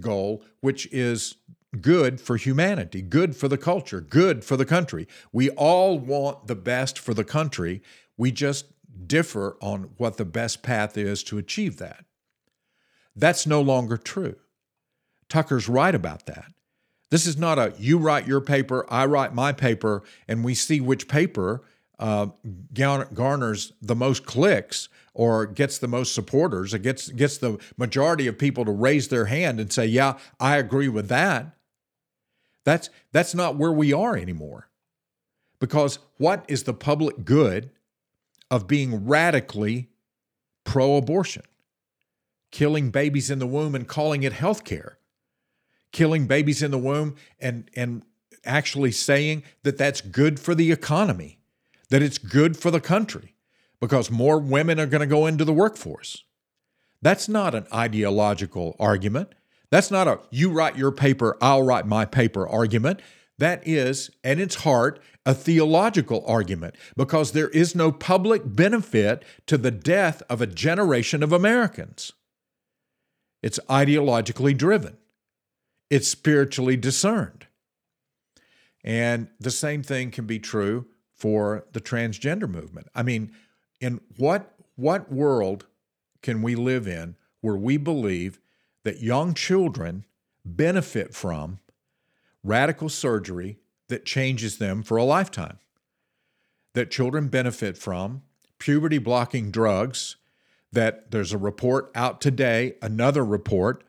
[0.00, 1.36] goal which is
[1.80, 5.08] good for humanity, good for the culture, good for the country.
[5.32, 7.82] We all want the best for the country.
[8.16, 8.66] We just
[9.06, 12.04] differ on what the best path is to achieve that.
[13.16, 14.36] That's no longer true.
[15.28, 16.46] Tucker's right about that.
[17.10, 20.80] This is not a you write your paper, I write my paper, and we see
[20.80, 21.62] which paper
[22.02, 22.26] uh,
[22.74, 28.38] garners the most clicks or gets the most supporters, it gets gets the majority of
[28.38, 31.56] people to raise their hand and say, "Yeah, I agree with that."
[32.64, 34.68] That's, that's not where we are anymore.
[35.58, 37.70] Because what is the public good
[38.52, 39.90] of being radically
[40.64, 41.42] pro abortion?
[42.52, 44.98] killing babies in the womb and calling it health care,
[45.90, 48.04] killing babies in the womb and, and
[48.44, 51.40] actually saying that that's good for the economy,
[51.92, 53.34] that it's good for the country
[53.78, 56.24] because more women are going to go into the workforce.
[57.02, 59.34] That's not an ideological argument.
[59.70, 63.00] That's not a you write your paper, I'll write my paper argument.
[63.36, 69.58] That is, at its heart, a theological argument because there is no public benefit to
[69.58, 72.12] the death of a generation of Americans.
[73.42, 74.96] It's ideologically driven,
[75.90, 77.48] it's spiritually discerned.
[78.82, 80.86] And the same thing can be true
[81.22, 82.88] for the transgender movement.
[82.96, 83.30] I mean,
[83.80, 85.66] in what, what world
[86.20, 88.40] can we live in where we believe
[88.82, 90.04] that young children
[90.44, 91.60] benefit from
[92.42, 95.60] radical surgery that changes them for a lifetime?
[96.74, 98.22] That children benefit from
[98.58, 100.16] puberty blocking drugs,
[100.72, 103.84] that there's a report out today, another report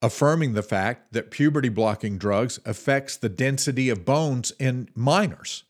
[0.00, 5.64] affirming the fact that puberty blocking drugs affects the density of bones in minors.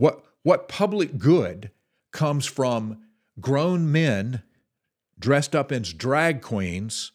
[0.00, 1.70] What, what public good
[2.10, 3.02] comes from
[3.38, 4.42] grown men
[5.18, 7.12] dressed up as drag queens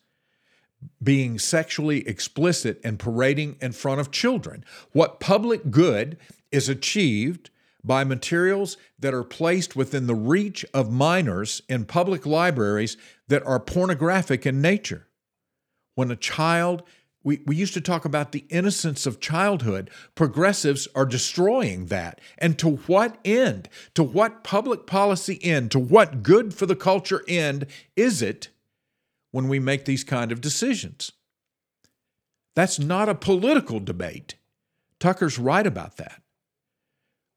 [1.01, 4.63] being sexually explicit and parading in front of children?
[4.91, 6.17] What public good
[6.51, 7.49] is achieved
[7.83, 12.97] by materials that are placed within the reach of minors in public libraries
[13.29, 15.07] that are pornographic in nature?
[15.95, 16.83] when a child
[17.25, 19.89] we, we used to talk about the innocence of childhood.
[20.13, 22.21] Progressives are destroying that.
[22.37, 23.67] And to what end?
[23.95, 25.71] To what public policy end?
[25.71, 28.49] To what good for the culture end is it
[29.31, 31.13] when we make these kind of decisions?
[32.55, 34.35] That's not a political debate.
[34.99, 36.21] Tucker's right about that.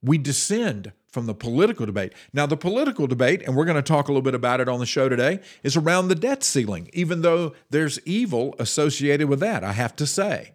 [0.03, 2.12] We descend from the political debate.
[2.33, 4.79] Now, the political debate, and we're going to talk a little bit about it on
[4.79, 9.64] the show today, is around the debt ceiling, even though there's evil associated with that,
[9.64, 10.53] I have to say.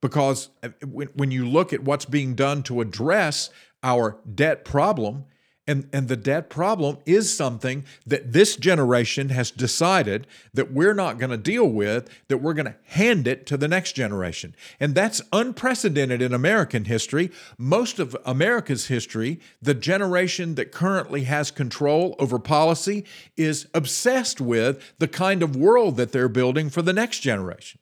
[0.00, 3.50] Because uh, when you look at what's being done to address
[3.82, 5.24] our debt problem,
[5.68, 11.18] and, and the debt problem is something that this generation has decided that we're not
[11.18, 14.56] going to deal with, that we're going to hand it to the next generation.
[14.80, 17.30] And that's unprecedented in American history.
[17.58, 23.04] Most of America's history, the generation that currently has control over policy
[23.36, 27.78] is obsessed with the kind of world that they're building for the next generation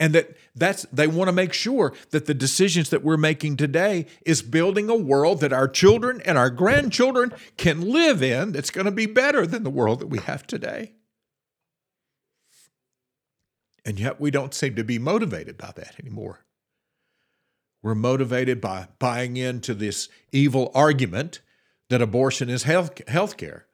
[0.00, 4.06] and that that's they want to make sure that the decisions that we're making today
[4.26, 8.84] is building a world that our children and our grandchildren can live in that's going
[8.84, 10.92] to be better than the world that we have today.
[13.84, 16.44] And yet we don't seem to be motivated by that anymore.
[17.82, 21.40] We're motivated by buying into this evil argument
[21.88, 23.67] that abortion is health care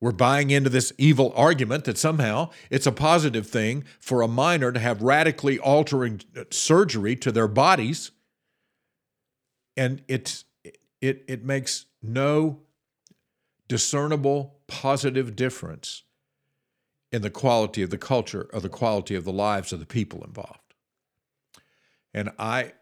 [0.00, 4.72] we're buying into this evil argument that somehow it's a positive thing for a minor
[4.72, 8.10] to have radically altering uh, surgery to their bodies.
[9.76, 10.44] And it's,
[11.00, 12.60] it, it makes no
[13.68, 16.02] discernible positive difference
[17.12, 20.24] in the quality of the culture or the quality of the lives of the people
[20.24, 20.74] involved.
[22.14, 22.72] And I,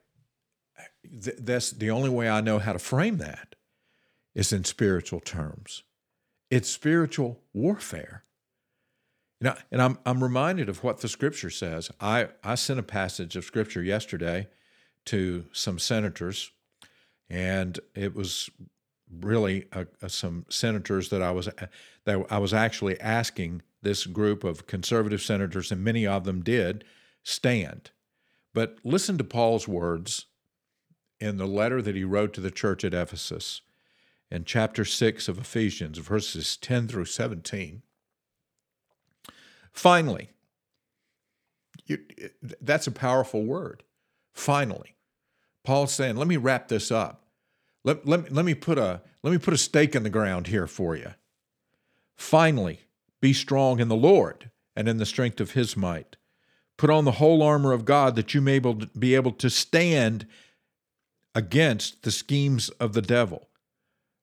[1.03, 3.57] th- that's the only way I know how to frame that
[4.35, 5.83] is in spiritual terms.
[6.51, 8.25] It's spiritual warfare.
[9.41, 11.91] You know, and I'm I'm reminded of what the scripture says.
[12.01, 14.49] I, I sent a passage of scripture yesterday
[15.07, 16.51] to some senators,
[17.31, 18.51] and it was
[19.21, 21.49] really a, a, some senators that I was
[22.05, 26.85] that I was actually asking this group of conservative senators, and many of them did
[27.23, 27.91] stand.
[28.53, 30.27] But listen to Paul's words
[31.21, 33.61] in the letter that he wrote to the church at Ephesus
[34.31, 37.83] in chapter 6 of Ephesians, verses 10 through 17.
[39.73, 40.31] Finally,
[41.87, 41.99] you,
[42.61, 43.85] that's a powerful word.
[44.33, 44.97] Finally.
[45.65, 47.25] Paul's saying, let me wrap this up.
[47.85, 50.67] Let, let, let, me put a, let me put a stake in the ground here
[50.67, 51.15] for you.
[52.17, 52.81] Finally,
[53.21, 56.17] be strong in the Lord and in the strength of his might.
[56.77, 60.27] Put on the whole armor of God that you may be able to stand
[61.35, 63.48] against the schemes of the devil.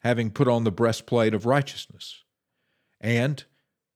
[0.00, 2.24] having put on the breastplate of righteousness,
[3.00, 3.44] and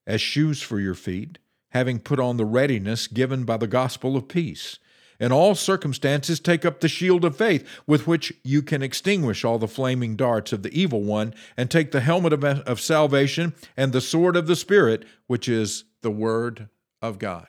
[0.06, 1.38] as shoes for your feet,
[1.70, 4.78] having put on the readiness given by the gospel of peace.
[5.20, 9.58] In all circumstances, take up the shield of faith, with which you can extinguish all
[9.58, 13.92] the flaming darts of the evil one, and take the helmet of, of salvation and
[13.92, 16.68] the sword of the Spirit, which is the Word
[17.00, 17.48] of God.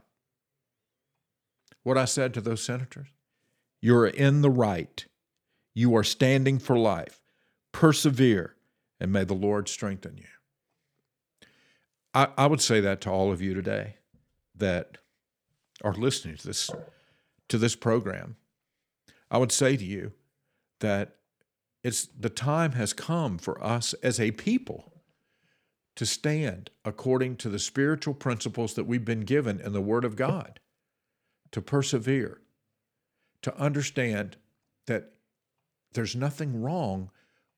[1.83, 3.07] What I said to those senators?
[3.81, 5.05] You're in the right.
[5.73, 7.19] You are standing for life.
[7.75, 8.55] Persevere,
[9.01, 10.23] and may the Lord strengthen you.
[12.13, 13.97] I, I would say that to all of you today
[14.55, 14.97] that
[15.83, 16.69] are listening to this
[17.49, 18.37] to this program.
[19.29, 20.13] I would say to you
[20.79, 21.17] that
[21.83, 24.93] it's the time has come for us as a people
[25.97, 30.15] to stand according to the spiritual principles that we've been given in the Word of
[30.15, 30.61] God,
[31.51, 32.39] to persevere,
[33.41, 34.37] to understand
[34.87, 35.11] that
[35.91, 37.11] there's nothing wrong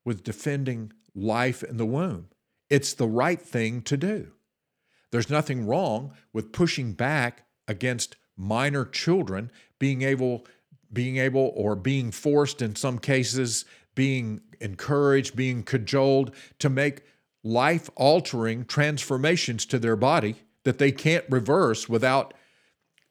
[0.07, 2.29] with defending life in the womb.
[2.69, 4.31] It's the right thing to do.
[5.11, 10.45] There's nothing wrong with pushing back against minor children being able
[10.93, 17.01] being able or being forced in some cases being encouraged being cajoled to make
[17.43, 22.33] life altering transformations to their body that they can't reverse without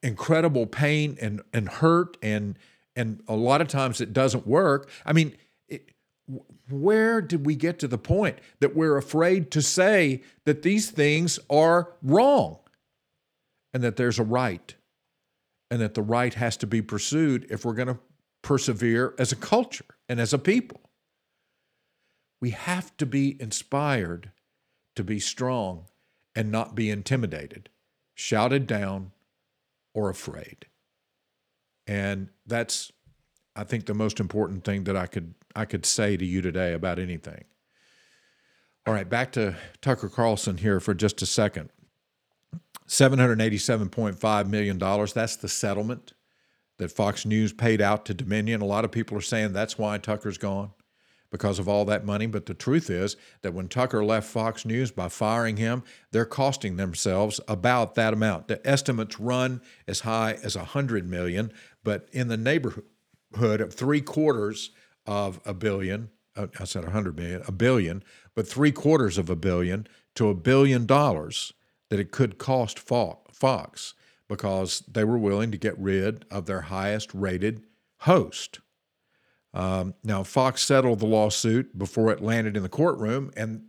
[0.01, 2.57] incredible pain and and hurt and
[2.95, 5.35] and a lot of times it doesn't work i mean
[6.69, 11.39] where did we get to the point that we're afraid to say that these things
[11.49, 12.59] are wrong
[13.73, 14.75] and that there's a right
[15.69, 17.99] and that the right has to be pursued if we're going to
[18.41, 20.81] persevere as a culture and as a people.
[22.39, 24.31] We have to be inspired
[24.95, 25.85] to be strong
[26.35, 27.69] and not be intimidated,
[28.15, 29.11] shouted down,
[29.93, 30.67] or afraid.
[31.87, 32.91] And that's,
[33.57, 36.73] I think, the most important thing that I could I could say to you today
[36.73, 37.43] about anything.
[38.85, 41.71] All right, back to Tucker Carlson here for just a second.
[42.87, 44.77] $787.5 million.
[44.77, 46.13] That's the settlement
[46.77, 48.61] that Fox News paid out to Dominion.
[48.61, 50.71] A lot of people are saying that's why Tucker's gone
[51.29, 52.27] because of all that money.
[52.27, 56.77] But the truth is that when Tucker left Fox News by firing him, they're costing
[56.77, 58.47] themselves about that amount.
[58.47, 61.51] The estimates run as high as 100 million,
[61.83, 62.85] but in the neighborhood
[63.33, 64.71] of three quarters
[65.05, 66.09] of a billion.
[66.35, 68.03] Uh, I said 100 million, a billion,
[68.35, 71.53] but three quarters of a billion to a billion dollars
[71.89, 73.93] that it could cost Fox
[74.27, 77.63] because they were willing to get rid of their highest rated
[77.99, 78.59] host.
[79.53, 83.63] Um, now, Fox settled the lawsuit before it landed in the courtroom, and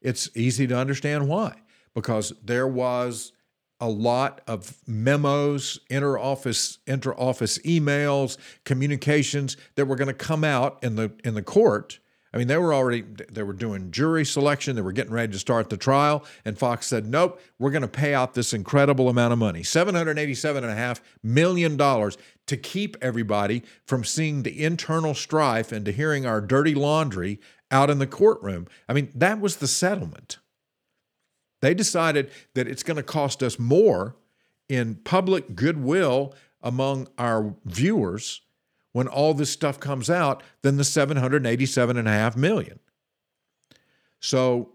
[0.00, 1.62] it's easy to understand why.
[1.94, 3.32] Because there was
[3.80, 10.96] a lot of memos, inter-office, inter-office emails, communications that were going to come out in
[10.96, 11.98] the in the court
[12.36, 13.02] I mean, they were already
[13.32, 14.76] they were doing jury selection.
[14.76, 17.88] They were getting ready to start the trial, and Fox said, "Nope, we're going to
[17.88, 22.18] pay out this incredible amount of money, seven hundred eighty-seven and a half million dollars,
[22.46, 27.88] to keep everybody from seeing the internal strife and to hearing our dirty laundry out
[27.88, 30.36] in the courtroom." I mean, that was the settlement.
[31.62, 34.16] They decided that it's going to cost us more
[34.68, 38.42] in public goodwill among our viewers
[38.92, 42.78] when all this stuff comes out than the 787.5 million.
[44.20, 44.70] So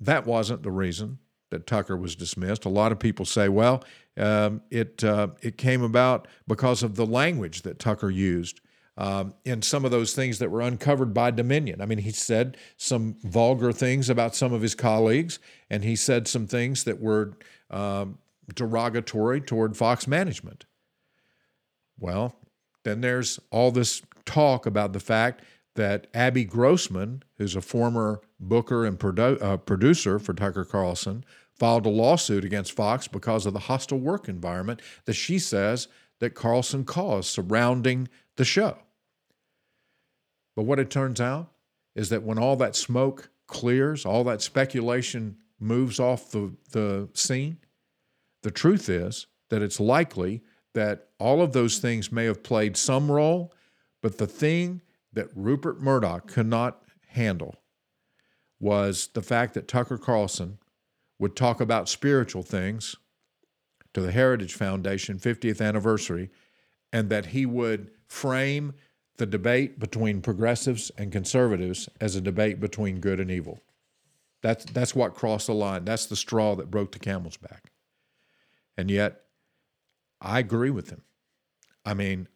[0.00, 1.18] that wasn't the reason
[1.50, 2.64] that Tucker was dismissed.
[2.64, 3.84] A lot of people say, well,
[4.16, 8.60] um, it uh, it came about because of the language that Tucker used
[8.96, 11.80] um, in some of those things that were uncovered by Dominion.
[11.80, 15.38] I mean, he said some vulgar things about some of his colleagues,
[15.70, 17.38] and he said some things that were
[17.70, 18.18] um,
[18.54, 20.66] derogatory toward Fox management.
[21.98, 22.36] Well,
[22.84, 25.42] then there's all this talk about the fact
[25.74, 31.24] that Abby Grossman, who's a former booker and produ- uh, producer for Tucker Carlson,
[31.54, 35.88] filed a lawsuit against Fox because of the hostile work environment that she says
[36.18, 38.78] that Carlson caused surrounding the show.
[40.56, 41.52] But what it turns out
[41.94, 47.58] is that when all that smoke clears, all that speculation moves off the, the scene,
[48.42, 50.42] the truth is that it's likely
[50.74, 53.52] that all of those things may have played some role,
[54.00, 54.80] but the thing
[55.12, 57.56] that Rupert Murdoch could not handle
[58.58, 60.58] was the fact that Tucker Carlson
[61.18, 62.96] would talk about spiritual things
[63.92, 66.30] to the Heritage Foundation 50th anniversary,
[66.92, 68.74] and that he would frame
[69.16, 73.62] the debate between progressives and conservatives as a debate between good and evil.
[74.42, 75.86] That's, that's what crossed the line.
[75.86, 77.72] That's the straw that broke the camel's back.
[78.76, 79.22] And yet,
[80.20, 81.02] I agree with him.
[81.86, 82.28] I mean,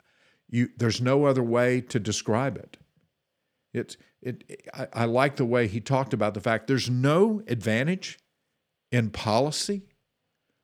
[0.48, 2.76] you there's no other way to describe it.
[3.72, 8.18] It's it, I, I like the way he talked about the fact there's no advantage
[8.90, 9.82] in policy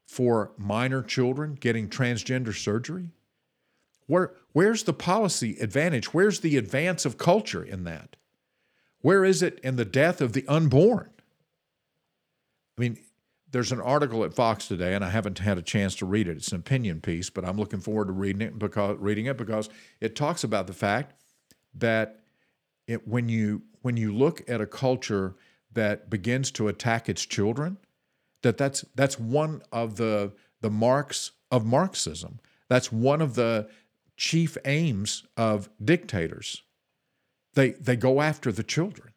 [0.07, 3.11] for minor children getting transgender surgery?
[4.07, 6.13] Where, where's the policy advantage?
[6.13, 8.17] Where's the advance of culture in that?
[9.01, 11.11] Where is it in the death of the unborn?
[12.79, 12.99] I mean,
[13.51, 16.39] there's an article at Fox today, and I haven't had a chance to read it.
[16.39, 19.69] It's an opinion piece, but I'm looking forward to reading it because reading it because
[20.01, 21.15] it talks about the fact
[21.75, 22.21] that
[22.87, 25.35] it, when you when you look at a culture
[25.73, 27.77] that begins to attack its children,
[28.43, 30.33] that that's that's one of the
[30.63, 32.41] the marks of Marxism.
[32.69, 33.69] That's one of the
[34.23, 36.63] chief aims of dictators.
[37.55, 39.13] They they go after the children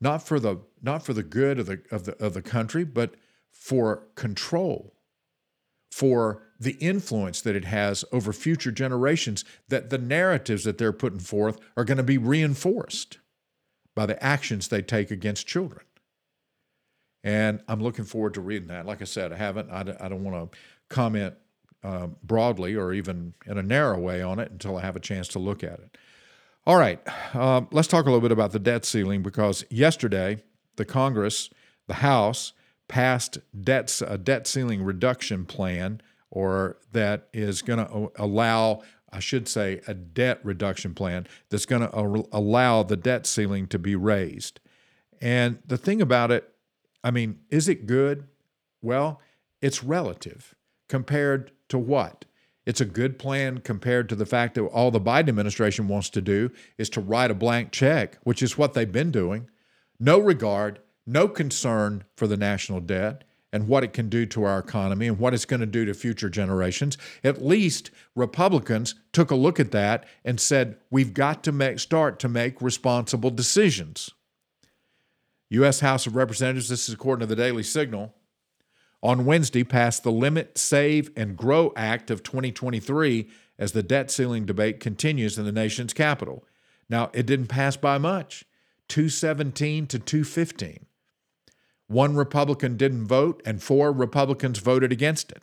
[0.00, 3.14] not for the not for the good of the of the of the country, but
[3.50, 4.94] for control,
[5.90, 11.18] for the influence that it has over future generations, that the narratives that they're putting
[11.18, 13.18] forth are going to be reinforced
[13.94, 15.86] by the actions they take against children.
[17.24, 18.86] And I'm looking forward to reading that.
[18.86, 21.34] Like I said, I haven't, I, I don't want to comment
[21.86, 25.28] uh, broadly or even in a narrow way on it until I have a chance
[25.28, 25.96] to look at it.
[26.66, 27.00] All right,
[27.32, 30.42] uh, let's talk a little bit about the debt ceiling because yesterday
[30.74, 31.48] the Congress,
[31.86, 32.52] the House,
[32.88, 38.82] passed debts, a debt ceiling reduction plan, or that is going to allow,
[39.12, 43.78] I should say, a debt reduction plan that's going to allow the debt ceiling to
[43.78, 44.58] be raised.
[45.20, 46.52] And the thing about it,
[47.04, 48.26] I mean, is it good?
[48.82, 49.20] Well,
[49.62, 50.56] it's relative
[50.88, 52.24] compared to what?
[52.64, 56.20] It's a good plan compared to the fact that all the Biden administration wants to
[56.20, 59.48] do is to write a blank check, which is what they've been doing.
[60.00, 63.22] No regard, no concern for the national debt
[63.52, 65.94] and what it can do to our economy and what it's going to do to
[65.94, 66.98] future generations.
[67.22, 72.18] At least Republicans took a look at that and said, we've got to make, start
[72.18, 74.10] to make responsible decisions.
[75.50, 75.78] U.S.
[75.78, 78.15] House of Representatives, this is according to the Daily Signal,
[79.02, 83.28] on Wednesday passed the Limit, Save, and Grow Act of 2023
[83.58, 86.44] as the debt ceiling debate continues in the nation's capital.
[86.88, 88.44] Now, it didn't pass by much
[88.88, 90.86] 217 to 215.
[91.88, 95.42] One Republican didn't vote, and four Republicans voted against it.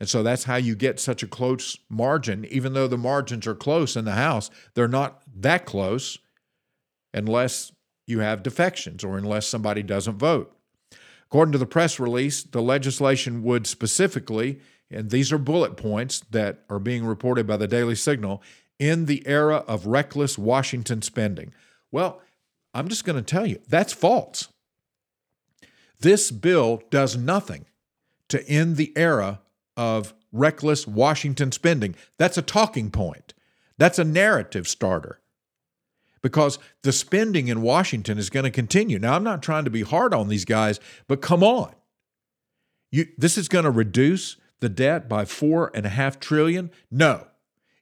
[0.00, 2.44] And so that's how you get such a close margin.
[2.46, 6.18] Even though the margins are close in the House, they're not that close
[7.12, 7.72] unless
[8.06, 10.54] you have defections or unless somebody doesn't vote.
[11.30, 14.60] According to the press release, the legislation would specifically,
[14.90, 18.42] and these are bullet points that are being reported by the Daily Signal,
[18.78, 21.52] in the era of reckless Washington spending.
[21.90, 22.22] Well,
[22.72, 24.48] I'm just going to tell you that's false.
[26.00, 27.66] This bill does nothing
[28.28, 29.40] to end the era
[29.76, 31.94] of reckless Washington spending.
[32.16, 33.34] That's a talking point,
[33.76, 35.20] that's a narrative starter
[36.22, 38.98] because the spending in Washington is going to continue.
[38.98, 41.74] Now, I'm not trying to be hard on these guys, but come on.
[42.90, 46.70] You, this is going to reduce the debt by four and a half trillion?
[46.90, 47.26] No.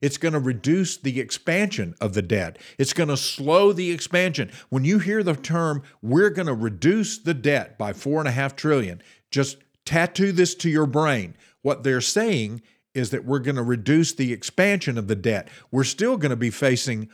[0.02, 2.58] It's going to reduce the expansion of the debt.
[2.78, 4.50] It's going to slow the expansion.
[4.68, 8.32] When you hear the term, we're going to reduce the debt by four and a
[8.32, 11.34] half trillion, just tattoo this to your brain.
[11.62, 12.62] What they're saying
[12.94, 15.48] is that we're going to reduce the expansion of the debt.
[15.70, 17.08] We're still going to be facing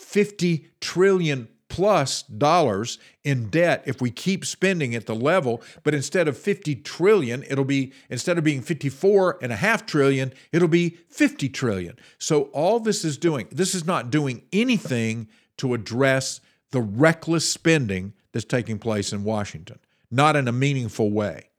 [0.00, 6.26] 50 trillion plus dollars in debt if we keep spending at the level but instead
[6.26, 10.98] of 50 trillion it'll be instead of being 54 and a half trillion it'll be
[11.08, 11.96] 50 trillion.
[12.18, 15.28] So all this is doing this is not doing anything
[15.58, 16.40] to address
[16.72, 19.78] the reckless spending that's taking place in Washington.
[20.10, 21.50] Not in a meaningful way.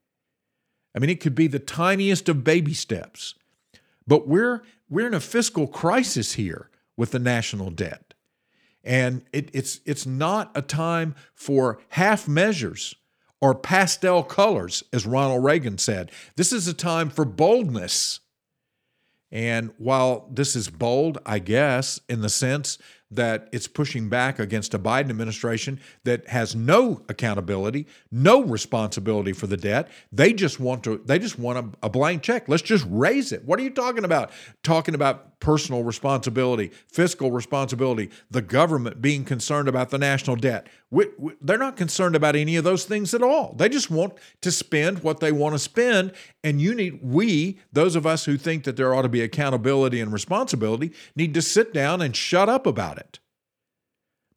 [0.93, 3.35] I mean it could be the tiniest of baby steps
[4.05, 8.10] but we're we're in a fiscal crisis here with the national debt
[8.83, 12.95] and it, it's, it's not a time for half measures
[13.39, 16.11] or pastel colors, as Ronald Reagan said.
[16.35, 18.19] This is a time for boldness.
[19.31, 22.77] And while this is bold, I guess, in the sense
[23.11, 29.47] that it's pushing back against a Biden administration that has no accountability, no responsibility for
[29.47, 29.89] the debt.
[30.11, 32.47] They just want to they just want a, a, blank check.
[32.47, 33.43] Let's just raise it.
[33.45, 34.31] What are you talking about?
[34.63, 40.67] Talking about personal responsibility, fiscal responsibility, the government being concerned about the national debt.
[40.91, 43.55] We, we, they're not concerned about any of those things at all.
[43.57, 47.95] They just want to spend what they want to spend and you need we, those
[47.95, 51.73] of us who think that there ought to be accountability and responsibility, need to sit
[51.73, 53.00] down and shut up about it.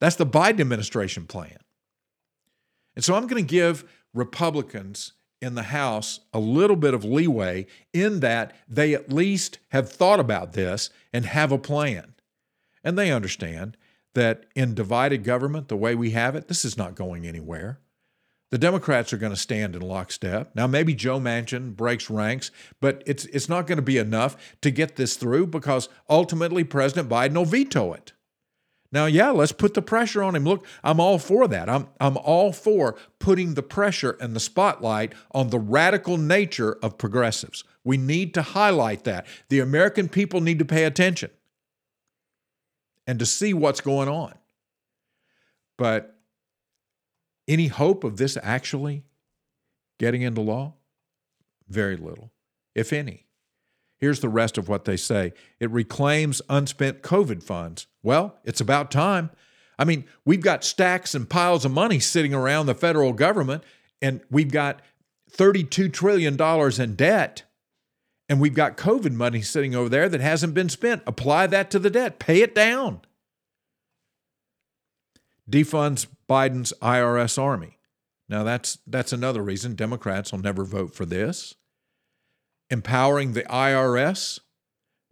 [0.00, 1.58] That's the Biden administration plan.
[2.96, 7.66] And so I'm going to give Republicans in the House a little bit of leeway
[7.92, 12.14] in that they at least have thought about this and have a plan.
[12.82, 13.76] And they understand
[14.14, 17.80] that in divided government, the way we have it, this is not going anywhere.
[18.50, 20.54] The Democrats are going to stand in lockstep.
[20.54, 24.70] Now, maybe Joe Manchin breaks ranks, but it's it's not going to be enough to
[24.70, 28.12] get this through because ultimately President Biden will veto it.
[28.94, 30.44] Now, yeah, let's put the pressure on him.
[30.44, 31.68] Look, I'm all for that.
[31.68, 36.96] I'm I'm all for putting the pressure and the spotlight on the radical nature of
[36.96, 37.64] progressives.
[37.82, 39.26] We need to highlight that.
[39.48, 41.32] The American people need to pay attention
[43.04, 44.34] and to see what's going on.
[45.76, 46.16] But
[47.48, 49.02] any hope of this actually
[49.98, 50.74] getting into law?
[51.68, 52.30] Very little,
[52.76, 53.26] if any.
[53.98, 57.88] Here's the rest of what they say it reclaims unspent COVID funds.
[58.04, 59.30] Well, it's about time.
[59.76, 63.64] I mean, we've got stacks and piles of money sitting around the federal government,
[64.00, 64.80] and we've got
[65.32, 66.40] $32 trillion
[66.80, 67.42] in debt,
[68.28, 71.02] and we've got COVID money sitting over there that hasn't been spent.
[71.08, 73.00] Apply that to the debt, pay it down
[75.48, 77.78] defunds Biden's IRS army.
[78.28, 81.54] Now that's that's another reason Democrats will never vote for this.
[82.70, 84.40] Empowering the IRS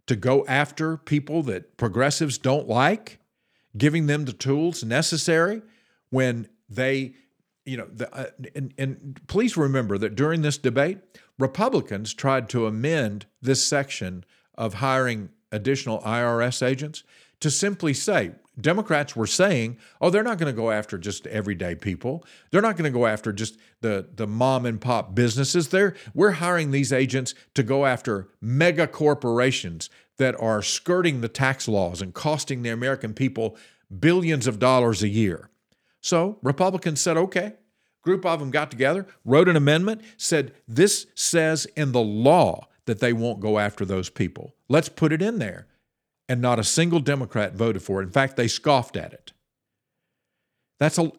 [0.07, 3.19] to go after people that progressives don't like,
[3.77, 5.61] giving them the tools necessary
[6.09, 7.15] when they,
[7.65, 8.25] you know, the, uh,
[8.55, 10.99] and, and please remember that during this debate,
[11.39, 14.23] Republicans tried to amend this section
[14.55, 17.03] of hiring additional IRS agents
[17.39, 21.73] to simply say Democrats were saying, oh, they're not going to go after just everyday
[21.73, 22.23] people.
[22.51, 25.69] They're not going to go after just the, the mom and pop businesses.
[25.69, 31.67] They're, we're hiring these agents to go after mega corporations that are skirting the tax
[31.67, 33.57] laws and costing the American people
[33.99, 35.49] billions of dollars a year.
[36.01, 37.53] So Republicans said, okay.
[38.03, 42.99] Group of them got together, wrote an amendment, said this says in the law that
[42.99, 44.53] they won't go after those people.
[44.67, 45.67] Let's put it in there
[46.29, 48.05] and not a single Democrat voted for it.
[48.05, 49.33] In fact, they scoffed at it.
[50.79, 51.11] That's a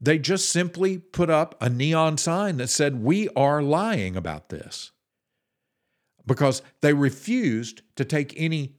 [0.00, 4.92] they just simply put up a neon sign that said we are lying about this.
[6.26, 8.76] Because they refused to take any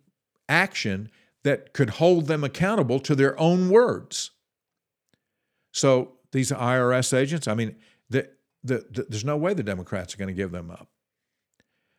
[0.47, 1.09] action
[1.43, 4.31] that could hold them accountable to their own words.
[5.71, 7.75] So these IRS agents, I mean,
[8.09, 8.29] the,
[8.63, 10.89] the, the, there's no way the Democrats are going to give them up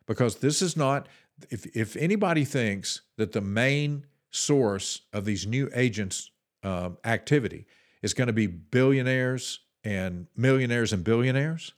[0.06, 1.08] because this is not
[1.50, 6.30] if if anybody thinks that the main source of these new agents'
[6.62, 7.66] uh, activity
[8.02, 11.72] is going to be billionaires and millionaires and billionaires,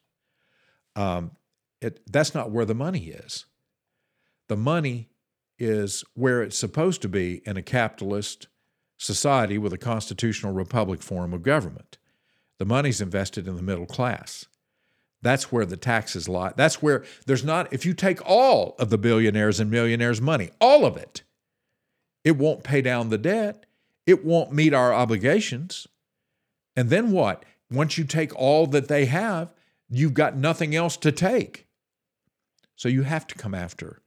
[0.96, 1.32] um,
[1.80, 3.46] it, that's not where the money is.
[4.48, 5.08] The money
[5.58, 8.48] is where it's supposed to be in a capitalist
[8.96, 11.98] society with a constitutional republic form of government.
[12.58, 14.46] The money's invested in the middle class.
[15.22, 16.52] That's where the taxes lie.
[16.56, 20.86] That's where there's not, if you take all of the billionaires and millionaires' money, all
[20.86, 21.22] of it,
[22.24, 23.66] it won't pay down the debt.
[24.06, 25.86] It won't meet our obligations.
[26.74, 27.44] And then what?
[27.70, 29.54] Once you take all that they have,
[29.88, 31.66] you've got nothing else to take.
[32.76, 34.00] So you have to come after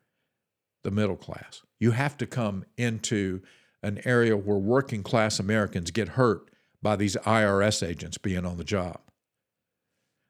[0.84, 1.62] the middle class.
[1.80, 3.42] You have to come into
[3.84, 6.50] an area where working class Americans get hurt
[6.82, 9.00] by these IRS agents being on the job.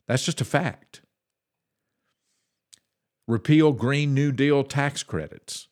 [0.07, 1.01] That's just a fact.
[3.27, 5.67] Repeal Green New Deal tax credits.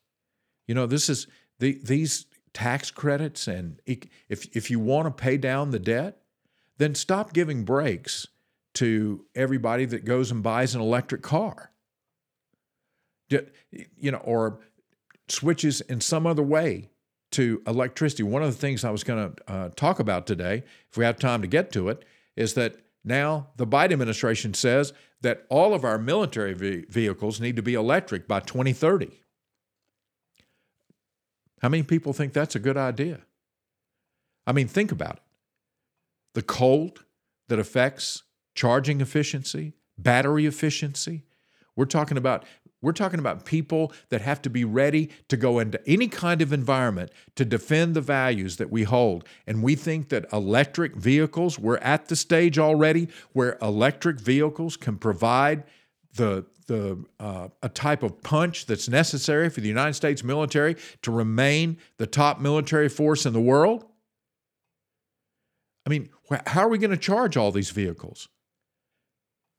[0.68, 1.28] You know, this is
[1.60, 6.22] the, these tax credits, and if, if you want to pay down the debt,
[6.78, 8.28] then stop giving breaks
[8.76, 11.72] to everybody that goes and buys an electric car.
[13.30, 14.60] You know, or
[15.30, 16.90] switches in some other way
[17.32, 18.24] to electricity.
[18.24, 21.18] One of the things I was going to uh, talk about today, if we have
[21.18, 22.04] time to get to it,
[22.36, 27.64] is that now, the Biden administration says that all of our military vehicles need to
[27.64, 29.10] be electric by 2030.
[31.62, 33.22] How many people think that's a good idea?
[34.46, 35.22] I mean, think about it.
[36.34, 37.06] The cold
[37.50, 38.24] that affects
[38.56, 41.24] charging efficiency, battery efficiency.
[41.76, 42.46] We're talking about
[42.82, 46.52] we're talking about people that have to be ready to go into any kind of
[46.52, 49.24] environment to defend the values that we hold.
[49.46, 54.98] And we think that electric vehicles, we're at the stage already where electric vehicles can
[54.98, 55.64] provide
[56.16, 61.12] the the uh, a type of punch that's necessary for the United States military to
[61.12, 63.84] remain the top military force in the world.
[65.86, 66.10] I mean,
[66.48, 68.30] how are we going to charge all these vehicles?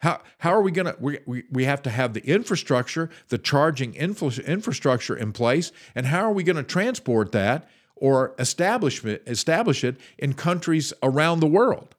[0.03, 0.96] How, how are we going to?
[0.98, 6.07] We, we, we have to have the infrastructure, the charging infra, infrastructure in place, and
[6.07, 11.38] how are we going to transport that or establish it, establish it in countries around
[11.38, 11.94] the world?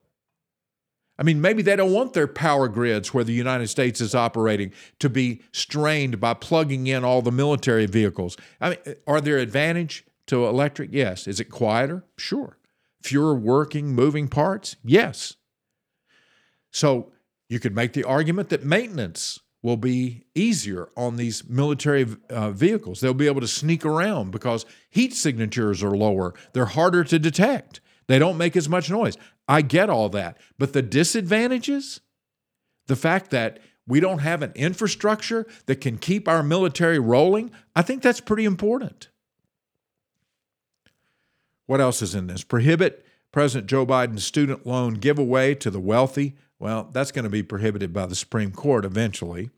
[1.18, 4.74] I mean, maybe they don't want their power grids where the United States is operating
[4.99, 8.36] to be strained by plugging in all the military vehicles.
[8.60, 10.89] I mean, are there advantage to electric?
[10.91, 11.26] Yes.
[11.26, 12.04] Is it quieter?
[12.18, 12.58] Sure.
[13.01, 14.76] Fewer working, moving parts?
[14.84, 15.38] Yes.
[16.72, 17.12] So
[17.54, 22.99] You could make the argument that maintenance will be easier on these military uh, vehicles.
[22.99, 26.34] They'll be able to sneak around because heat signatures are lower.
[26.54, 27.80] They're harder to detect.
[28.08, 29.18] They don't make as much noise.
[29.47, 30.39] I get all that.
[30.58, 32.01] But the disadvantages,
[32.88, 37.84] the fact that we don't have an infrastructure that can keep our military rolling, I
[37.84, 39.10] think that's pretty important.
[41.68, 42.43] What else is in this?
[42.43, 46.36] Prohibit President Joe Biden's student loan giveaway to the wealthy.
[46.64, 49.49] Well, that's going to be prohibited by the Supreme Court eventually,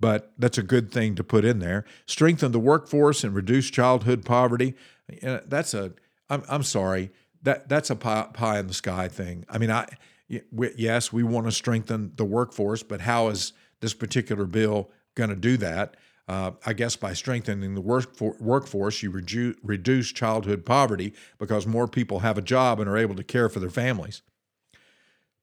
[0.00, 1.84] but that's a good thing to put in there.
[2.06, 4.74] Strengthen the workforce and reduce childhood poverty.
[5.20, 5.92] That's a,
[6.30, 7.10] I'm, I'm sorry,
[7.42, 9.44] that that's a pie, pie in the sky thing.
[9.50, 9.86] I mean, I
[10.30, 15.36] yes, we want to strengthen the workforce, but how is this particular bill going to
[15.36, 15.98] do that?
[16.26, 21.66] Uh, I guess by strengthening the work for, workforce, you reju- reduce childhood poverty because
[21.66, 24.22] more people have a job and are able to care for their families.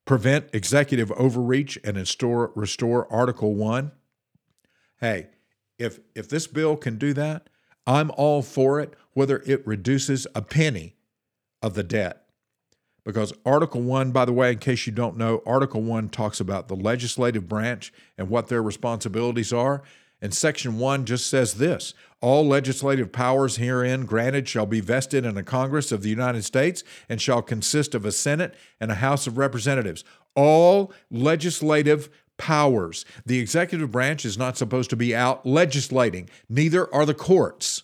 [0.08, 3.92] Prevent executive overreach and restore, restore Article 1.
[5.02, 5.28] Hey,
[5.78, 7.50] if, if this bill can do that,
[7.86, 10.96] I'm all for it, whether it reduces a penny
[11.62, 12.24] of the debt.
[13.04, 16.70] Because Article 1, by the way, in case you don't know, Article 1 talks about
[16.70, 19.84] the legislative branch and what their responsibilities are.
[20.22, 25.38] And Section 1 just says this All legislative powers herein granted shall be vested in
[25.38, 29.28] a Congress of the United States and shall consist of a Senate and a House
[29.28, 30.04] of Representatives.
[30.36, 33.06] All legislative powers.
[33.26, 37.84] The executive branch is not supposed to be out legislating, neither are the courts.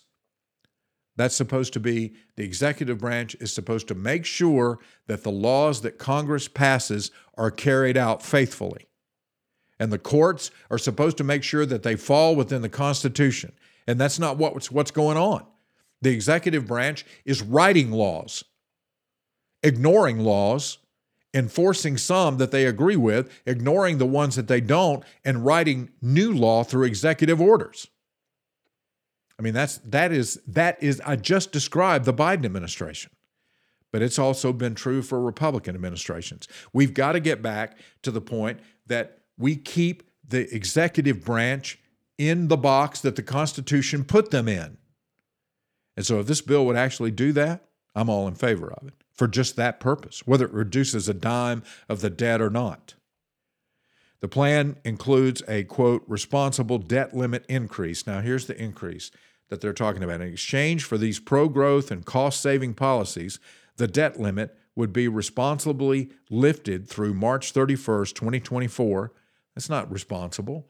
[1.16, 5.82] That's supposed to be the executive branch is supposed to make sure that the laws
[5.82, 8.88] that Congress passes are carried out faithfully.
[9.78, 13.52] And the courts are supposed to make sure that they fall within the Constitution.
[13.86, 15.44] And that's not what's, what's going on.
[16.02, 18.44] The executive branch is writing laws,
[19.62, 20.78] ignoring laws,
[21.32, 26.32] enforcing some that they agree with, ignoring the ones that they don't, and writing new
[26.32, 27.88] law through executive orders.
[29.38, 33.10] I mean, that's that is that is I just described the Biden administration.
[33.90, 36.48] But it's also been true for Republican administrations.
[36.72, 41.78] We've got to get back to the point that we keep the executive branch
[42.18, 44.78] in the box that the Constitution put them in.
[45.96, 47.64] And so if this bill would actually do that,
[47.94, 51.62] I'm all in favor of it for just that purpose, whether it reduces a dime
[51.88, 52.94] of the debt or not.
[54.20, 58.06] The plan includes a quote, responsible debt limit increase.
[58.06, 59.10] Now, here's the increase
[59.50, 60.20] that they're talking about.
[60.20, 63.38] In exchange for these pro growth and cost saving policies,
[63.76, 69.12] the debt limit would be responsibly lifted through March 31st, 2024.
[69.54, 70.66] That's not responsible.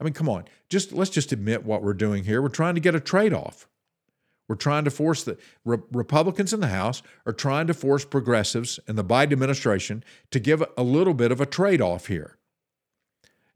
[0.00, 0.44] I mean, come on.
[0.68, 2.40] Just let's just admit what we're doing here.
[2.40, 3.68] We're trying to get a trade-off.
[4.48, 8.80] We're trying to force the Re- Republicans in the House are trying to force progressives
[8.88, 12.36] in the Biden administration to give a little bit of a trade-off here.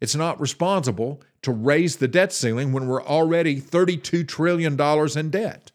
[0.01, 4.79] It's not responsible to raise the debt ceiling when we're already $32 trillion
[5.19, 5.73] in debt.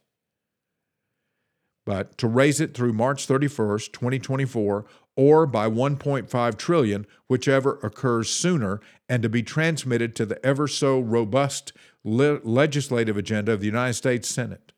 [1.86, 4.86] But to raise it through March 31st, 2024,
[5.20, 10.98] or by 1.5 trillion, whichever occurs sooner, and to be transmitted to the ever so
[10.98, 11.74] robust
[12.06, 14.72] le- legislative agenda of the United States Senate.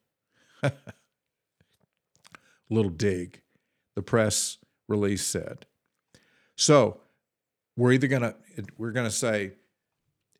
[2.72, 3.42] Little dig,
[3.94, 5.68] the press release said.
[6.56, 7.02] So,
[7.78, 8.36] we're either to
[8.80, 9.52] we're to say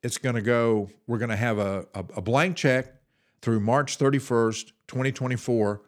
[0.02, 2.96] it's to go we're to have a, a, a, blank check
[3.42, 5.82] through march 31st 2024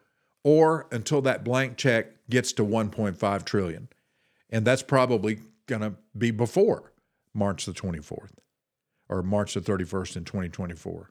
[0.44, 3.88] or until that blank check gets to 1.5 trillion
[4.54, 6.94] and that's probably going to be before
[7.34, 8.32] march the 24th
[9.10, 11.10] or march the 31st in 2024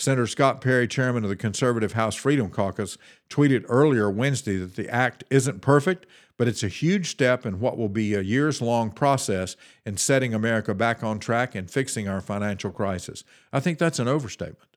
[0.00, 2.96] Senator Scott Perry, chairman of the conservative House Freedom Caucus,
[3.28, 6.06] tweeted earlier Wednesday that the act isn't perfect,
[6.38, 10.32] but it's a huge step in what will be a years long process in setting
[10.32, 13.24] America back on track and fixing our financial crisis.
[13.52, 14.74] I think that's an overstatement.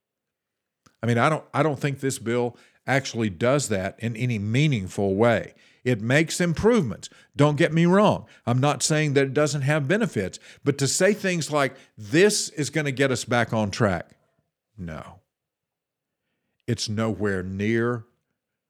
[1.02, 5.16] I mean, I don't, I don't think this bill actually does that in any meaningful
[5.16, 5.54] way.
[5.84, 7.10] It makes improvements.
[7.36, 8.26] Don't get me wrong.
[8.46, 12.70] I'm not saying that it doesn't have benefits, but to say things like this is
[12.70, 14.12] going to get us back on track,
[14.78, 15.20] no.
[16.68, 18.06] It's nowhere near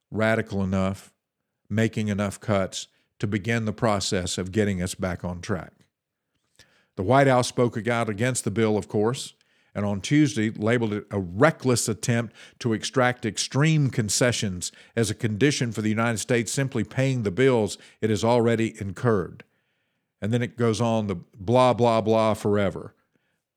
[0.10, 1.12] radical enough
[1.70, 2.88] making enough cuts
[3.20, 5.72] to begin the process of getting us back on track.
[6.96, 9.34] The White House spoke out against the bill, of course,
[9.76, 15.72] and on Tuesday labeled it a reckless attempt to extract extreme concessions as a condition
[15.72, 19.44] for the United States simply paying the bills it has already incurred.
[20.22, 22.94] And then it goes on the blah, blah, blah forever.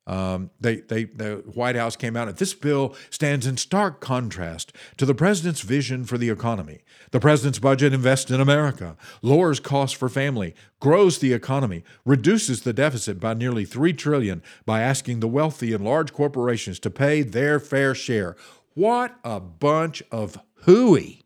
[0.07, 4.71] Um, they, they, the White House came out and this bill stands in stark contrast
[4.95, 6.79] to the president's vision for the economy.
[7.11, 12.71] The president's budget invests in America, lowers costs for family, grows the economy, reduces the
[12.71, 17.59] deficit by nearly three trillion by asking the wealthy and large corporations to pay their
[17.59, 18.37] fair share.
[18.75, 21.23] What a bunch of hooey!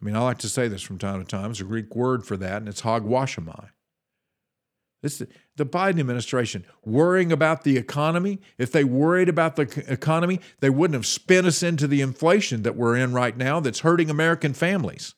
[0.00, 1.50] I mean, I like to say this from time to time.
[1.50, 3.70] It's a Greek word for that, and it's hogwashimai.
[5.02, 5.22] This
[5.56, 8.40] the Biden administration worrying about the economy.
[8.58, 12.76] If they worried about the economy, they wouldn't have spin us into the inflation that
[12.76, 15.14] we're in right now that's hurting American families.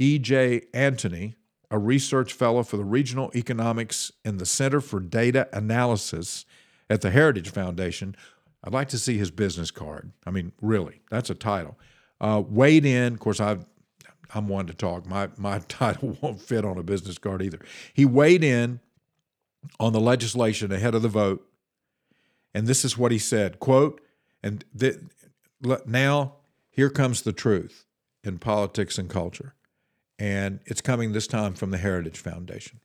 [0.00, 0.62] E.J.
[0.74, 1.34] Antoni,
[1.70, 6.44] a research fellow for the Regional Economics and the Center for Data Analysis
[6.88, 8.16] at the Heritage Foundation,
[8.64, 10.12] I'd like to see his business card.
[10.26, 11.78] I mean, really, that's a title.
[12.20, 13.64] Uh, weighed in, of course, I've
[14.34, 15.06] I'm one to talk.
[15.06, 17.60] My my title won't fit on a business card either.
[17.92, 18.80] He weighed in
[19.80, 21.46] on the legislation ahead of the vote,
[22.54, 24.00] and this is what he said: "quote
[24.42, 24.98] And th-
[25.86, 26.34] now
[26.70, 27.86] here comes the truth
[28.22, 29.54] in politics and culture,
[30.18, 32.80] and it's coming this time from the Heritage Foundation.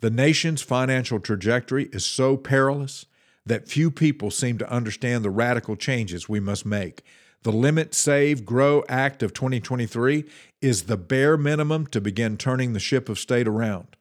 [0.00, 3.06] The nation's financial trajectory is so perilous."
[3.44, 7.02] That few people seem to understand the radical changes we must make
[7.42, 10.24] the Limit, Save, Grow Act of 2023
[10.60, 13.96] is the bare minimum to begin turning the ship of state around.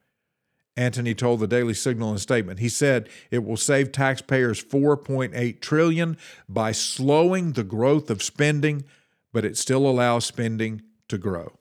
[0.78, 2.60] Antoni told the Daily Signal in a statement.
[2.60, 6.18] He said it will save taxpayers 4.8 trillion
[6.48, 8.86] by slowing the growth of spending,
[9.34, 11.58] but it still allows spending to grow.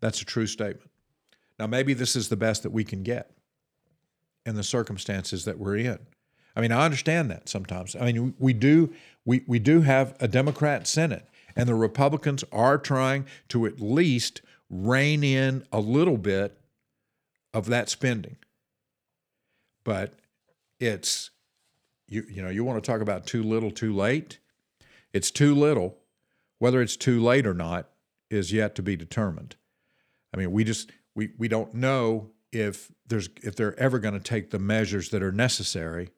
[0.00, 0.90] That's a true statement.
[1.58, 3.30] Now maybe this is the best that we can get
[4.46, 5.98] in the circumstances that we're in.
[6.56, 7.96] I mean, I understand that sometimes.
[7.96, 8.92] I mean, we do
[9.24, 14.42] we, we do have a Democrat Senate, and the Republicans are trying to at least
[14.68, 16.58] rein in a little bit
[17.52, 18.36] of that spending.
[19.84, 20.14] But
[20.80, 21.30] it's
[22.08, 24.38] you you know, you want to talk about too little, too late?
[25.12, 25.98] It's too little.
[26.58, 27.88] Whether it's too late or not
[28.30, 29.56] is yet to be determined.
[30.32, 34.20] I mean, we just we we don't know if there's if they're ever going to
[34.20, 36.10] take the measures that are necessary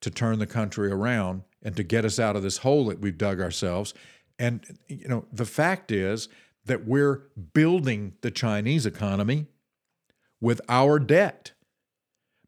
[0.00, 3.18] to turn the country around and to get us out of this hole that we've
[3.18, 3.92] dug ourselves.
[4.38, 6.28] And you know, the fact is
[6.64, 9.46] that we're building the Chinese economy
[10.40, 11.52] with our debt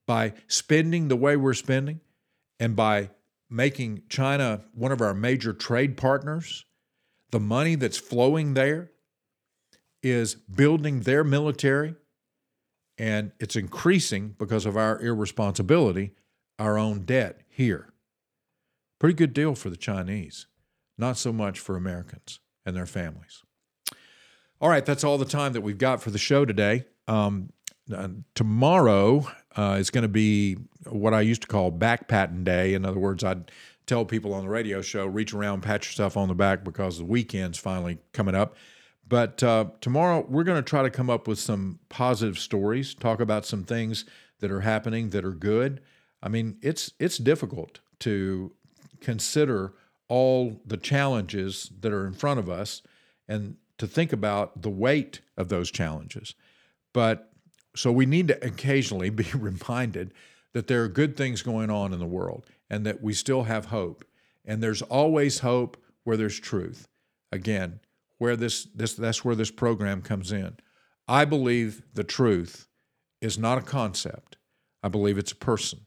[0.07, 2.01] by spending the way we're spending
[2.61, 3.11] and by
[3.51, 6.65] making China one of our major trade partners.
[7.33, 8.93] The money that's flowing there
[10.01, 11.97] is building their military
[12.97, 16.13] and it's increasing because of our irresponsibility
[16.61, 17.88] our own debt here.
[18.99, 20.47] Pretty good deal for the Chinese,
[20.97, 23.43] not so much for Americans and their families.
[24.61, 26.85] All right, that's all the time that we've got for the show today.
[27.07, 27.51] Um,
[27.95, 29.27] uh, tomorrow
[29.57, 30.57] uh, is going to be
[30.89, 32.75] what I used to call back patent day.
[32.75, 33.51] In other words, I'd
[33.87, 37.05] tell people on the radio show, reach around, pat yourself on the back because the
[37.05, 38.57] weekend's finally coming up.
[39.09, 43.21] But uh, tomorrow, we're going to try to come up with some positive stories, talk
[43.21, 44.05] about some things
[44.41, 45.81] that are happening that are good.
[46.23, 48.53] I mean, it's it's difficult to
[49.01, 49.75] consider
[50.09, 52.83] all the challenges that are in front of us
[53.29, 56.35] and to think about the weight of those challenges.
[56.93, 57.31] But
[57.77, 60.13] so we need to occasionally be reminded
[60.53, 63.67] that there are good things going on in the world and that we still have
[63.67, 64.05] hope.
[64.45, 66.89] And there's always hope where there's truth.
[67.31, 67.81] Again,
[68.17, 70.57] where this this that's where this program comes in.
[71.07, 72.67] I believe the truth
[73.21, 74.37] is not a concept.
[74.83, 75.81] I believe it's a person.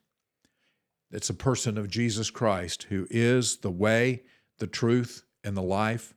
[1.12, 4.24] It's a person of Jesus Christ who is the way,
[4.60, 6.14] the truth, and the life,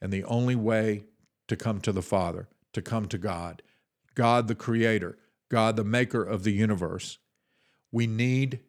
[0.00, 1.04] and the only way
[1.48, 3.62] to come to the Father, to come to God.
[4.14, 5.18] God the creator,
[5.50, 7.18] God the maker of the universe.
[7.90, 8.60] We need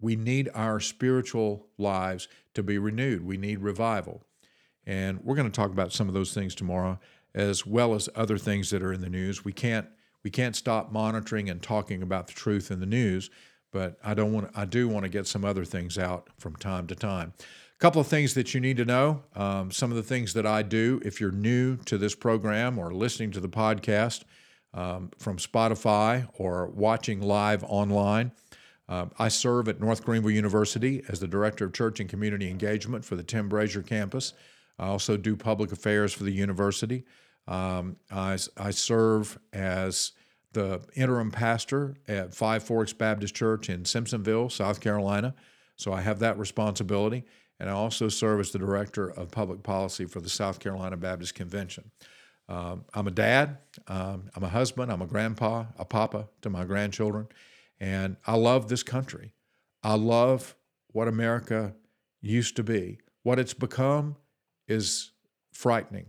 [0.00, 3.24] we need our spiritual lives to be renewed.
[3.24, 4.24] We need revival.
[4.84, 6.98] And we're going to talk about some of those things tomorrow
[7.36, 9.44] as well as other things that are in the news.
[9.44, 9.86] We can't
[10.24, 13.30] we can't stop monitoring and talking about the truth in the news
[13.72, 14.50] but I don't want.
[14.54, 17.32] I do want to get some other things out from time to time.
[17.40, 19.22] A couple of things that you need to know.
[19.34, 21.00] Um, some of the things that I do.
[21.04, 24.22] If you're new to this program or listening to the podcast
[24.74, 28.32] um, from Spotify or watching live online.
[28.88, 33.04] Uh, I serve at North Greenville University as the Director of Church and Community Engagement
[33.04, 34.34] for the Tim Brashier campus.
[34.78, 37.04] I also do public affairs for the university.
[37.46, 40.12] Um, I, I serve as
[40.52, 45.34] the interim pastor at Five Forks Baptist Church in Simpsonville, South Carolina.
[45.76, 47.24] So I have that responsibility.
[47.58, 51.34] And I also serve as the director of public policy for the South Carolina Baptist
[51.34, 51.90] Convention.
[52.48, 53.58] Um, I'm a dad.
[53.86, 54.90] Um, I'm a husband.
[54.90, 57.28] I'm a grandpa, a papa to my grandchildren.
[57.78, 59.32] And I love this country.
[59.82, 60.56] I love
[60.88, 61.74] what America
[62.20, 62.98] used to be.
[63.22, 64.16] What it's become
[64.66, 65.12] is
[65.52, 66.06] frightening.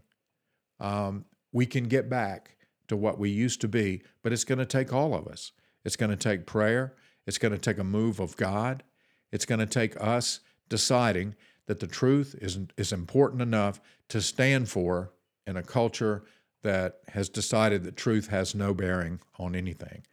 [0.80, 2.58] Um, we can get back
[2.88, 5.52] to what we used to be, but it's going to take all of us.
[5.86, 6.96] It's going to take prayer.
[7.26, 8.84] It's going to take a move of God.
[9.32, 11.36] It's going to take us deciding
[11.68, 13.80] that the truth is, is important enough
[14.10, 15.12] to stand for
[15.48, 16.24] in a culture
[16.64, 20.04] that has decided that truth has no bearing on anything.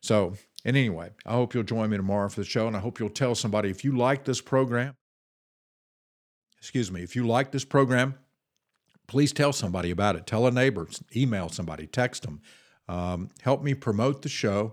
[0.00, 2.98] So, and anyway, I hope you'll join me tomorrow for the show, and I hope
[2.98, 4.94] you'll tell somebody if you like this program.
[6.58, 8.16] Excuse me, if you like this program,
[9.12, 10.26] please tell somebody about it.
[10.26, 12.40] Tell a neighbor, email somebody, text them.
[12.88, 14.72] Um, help me promote the show.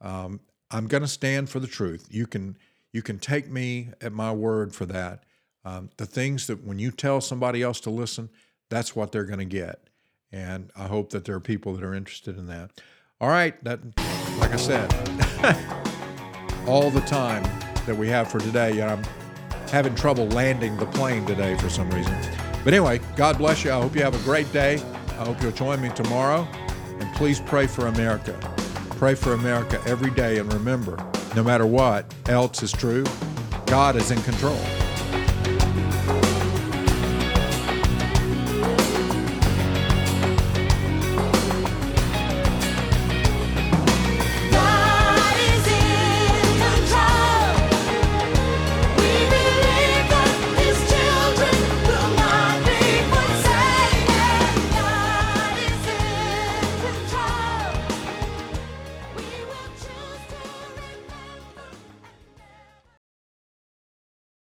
[0.00, 0.40] Um,
[0.72, 2.08] I'm going to stand for the truth.
[2.10, 2.58] You can
[2.92, 5.22] you can take me at my word for that.
[5.64, 8.28] Um, the things that when you tell somebody else to listen,
[8.70, 9.88] that's what they're going to get.
[10.32, 12.72] And I hope that there are people that are interested in that.
[13.20, 13.78] All right, that
[14.40, 14.92] like I said,
[16.66, 17.44] all the time
[17.86, 18.82] that we have for today.
[18.82, 19.04] I'm
[19.70, 22.45] having trouble landing the plane today for some reason.
[22.66, 23.70] But anyway, God bless you.
[23.70, 24.82] I hope you have a great day.
[25.10, 26.48] I hope you'll join me tomorrow.
[26.98, 28.36] And please pray for America.
[28.96, 30.38] Pray for America every day.
[30.38, 30.98] And remember,
[31.36, 33.04] no matter what else is true,
[33.66, 34.58] God is in control.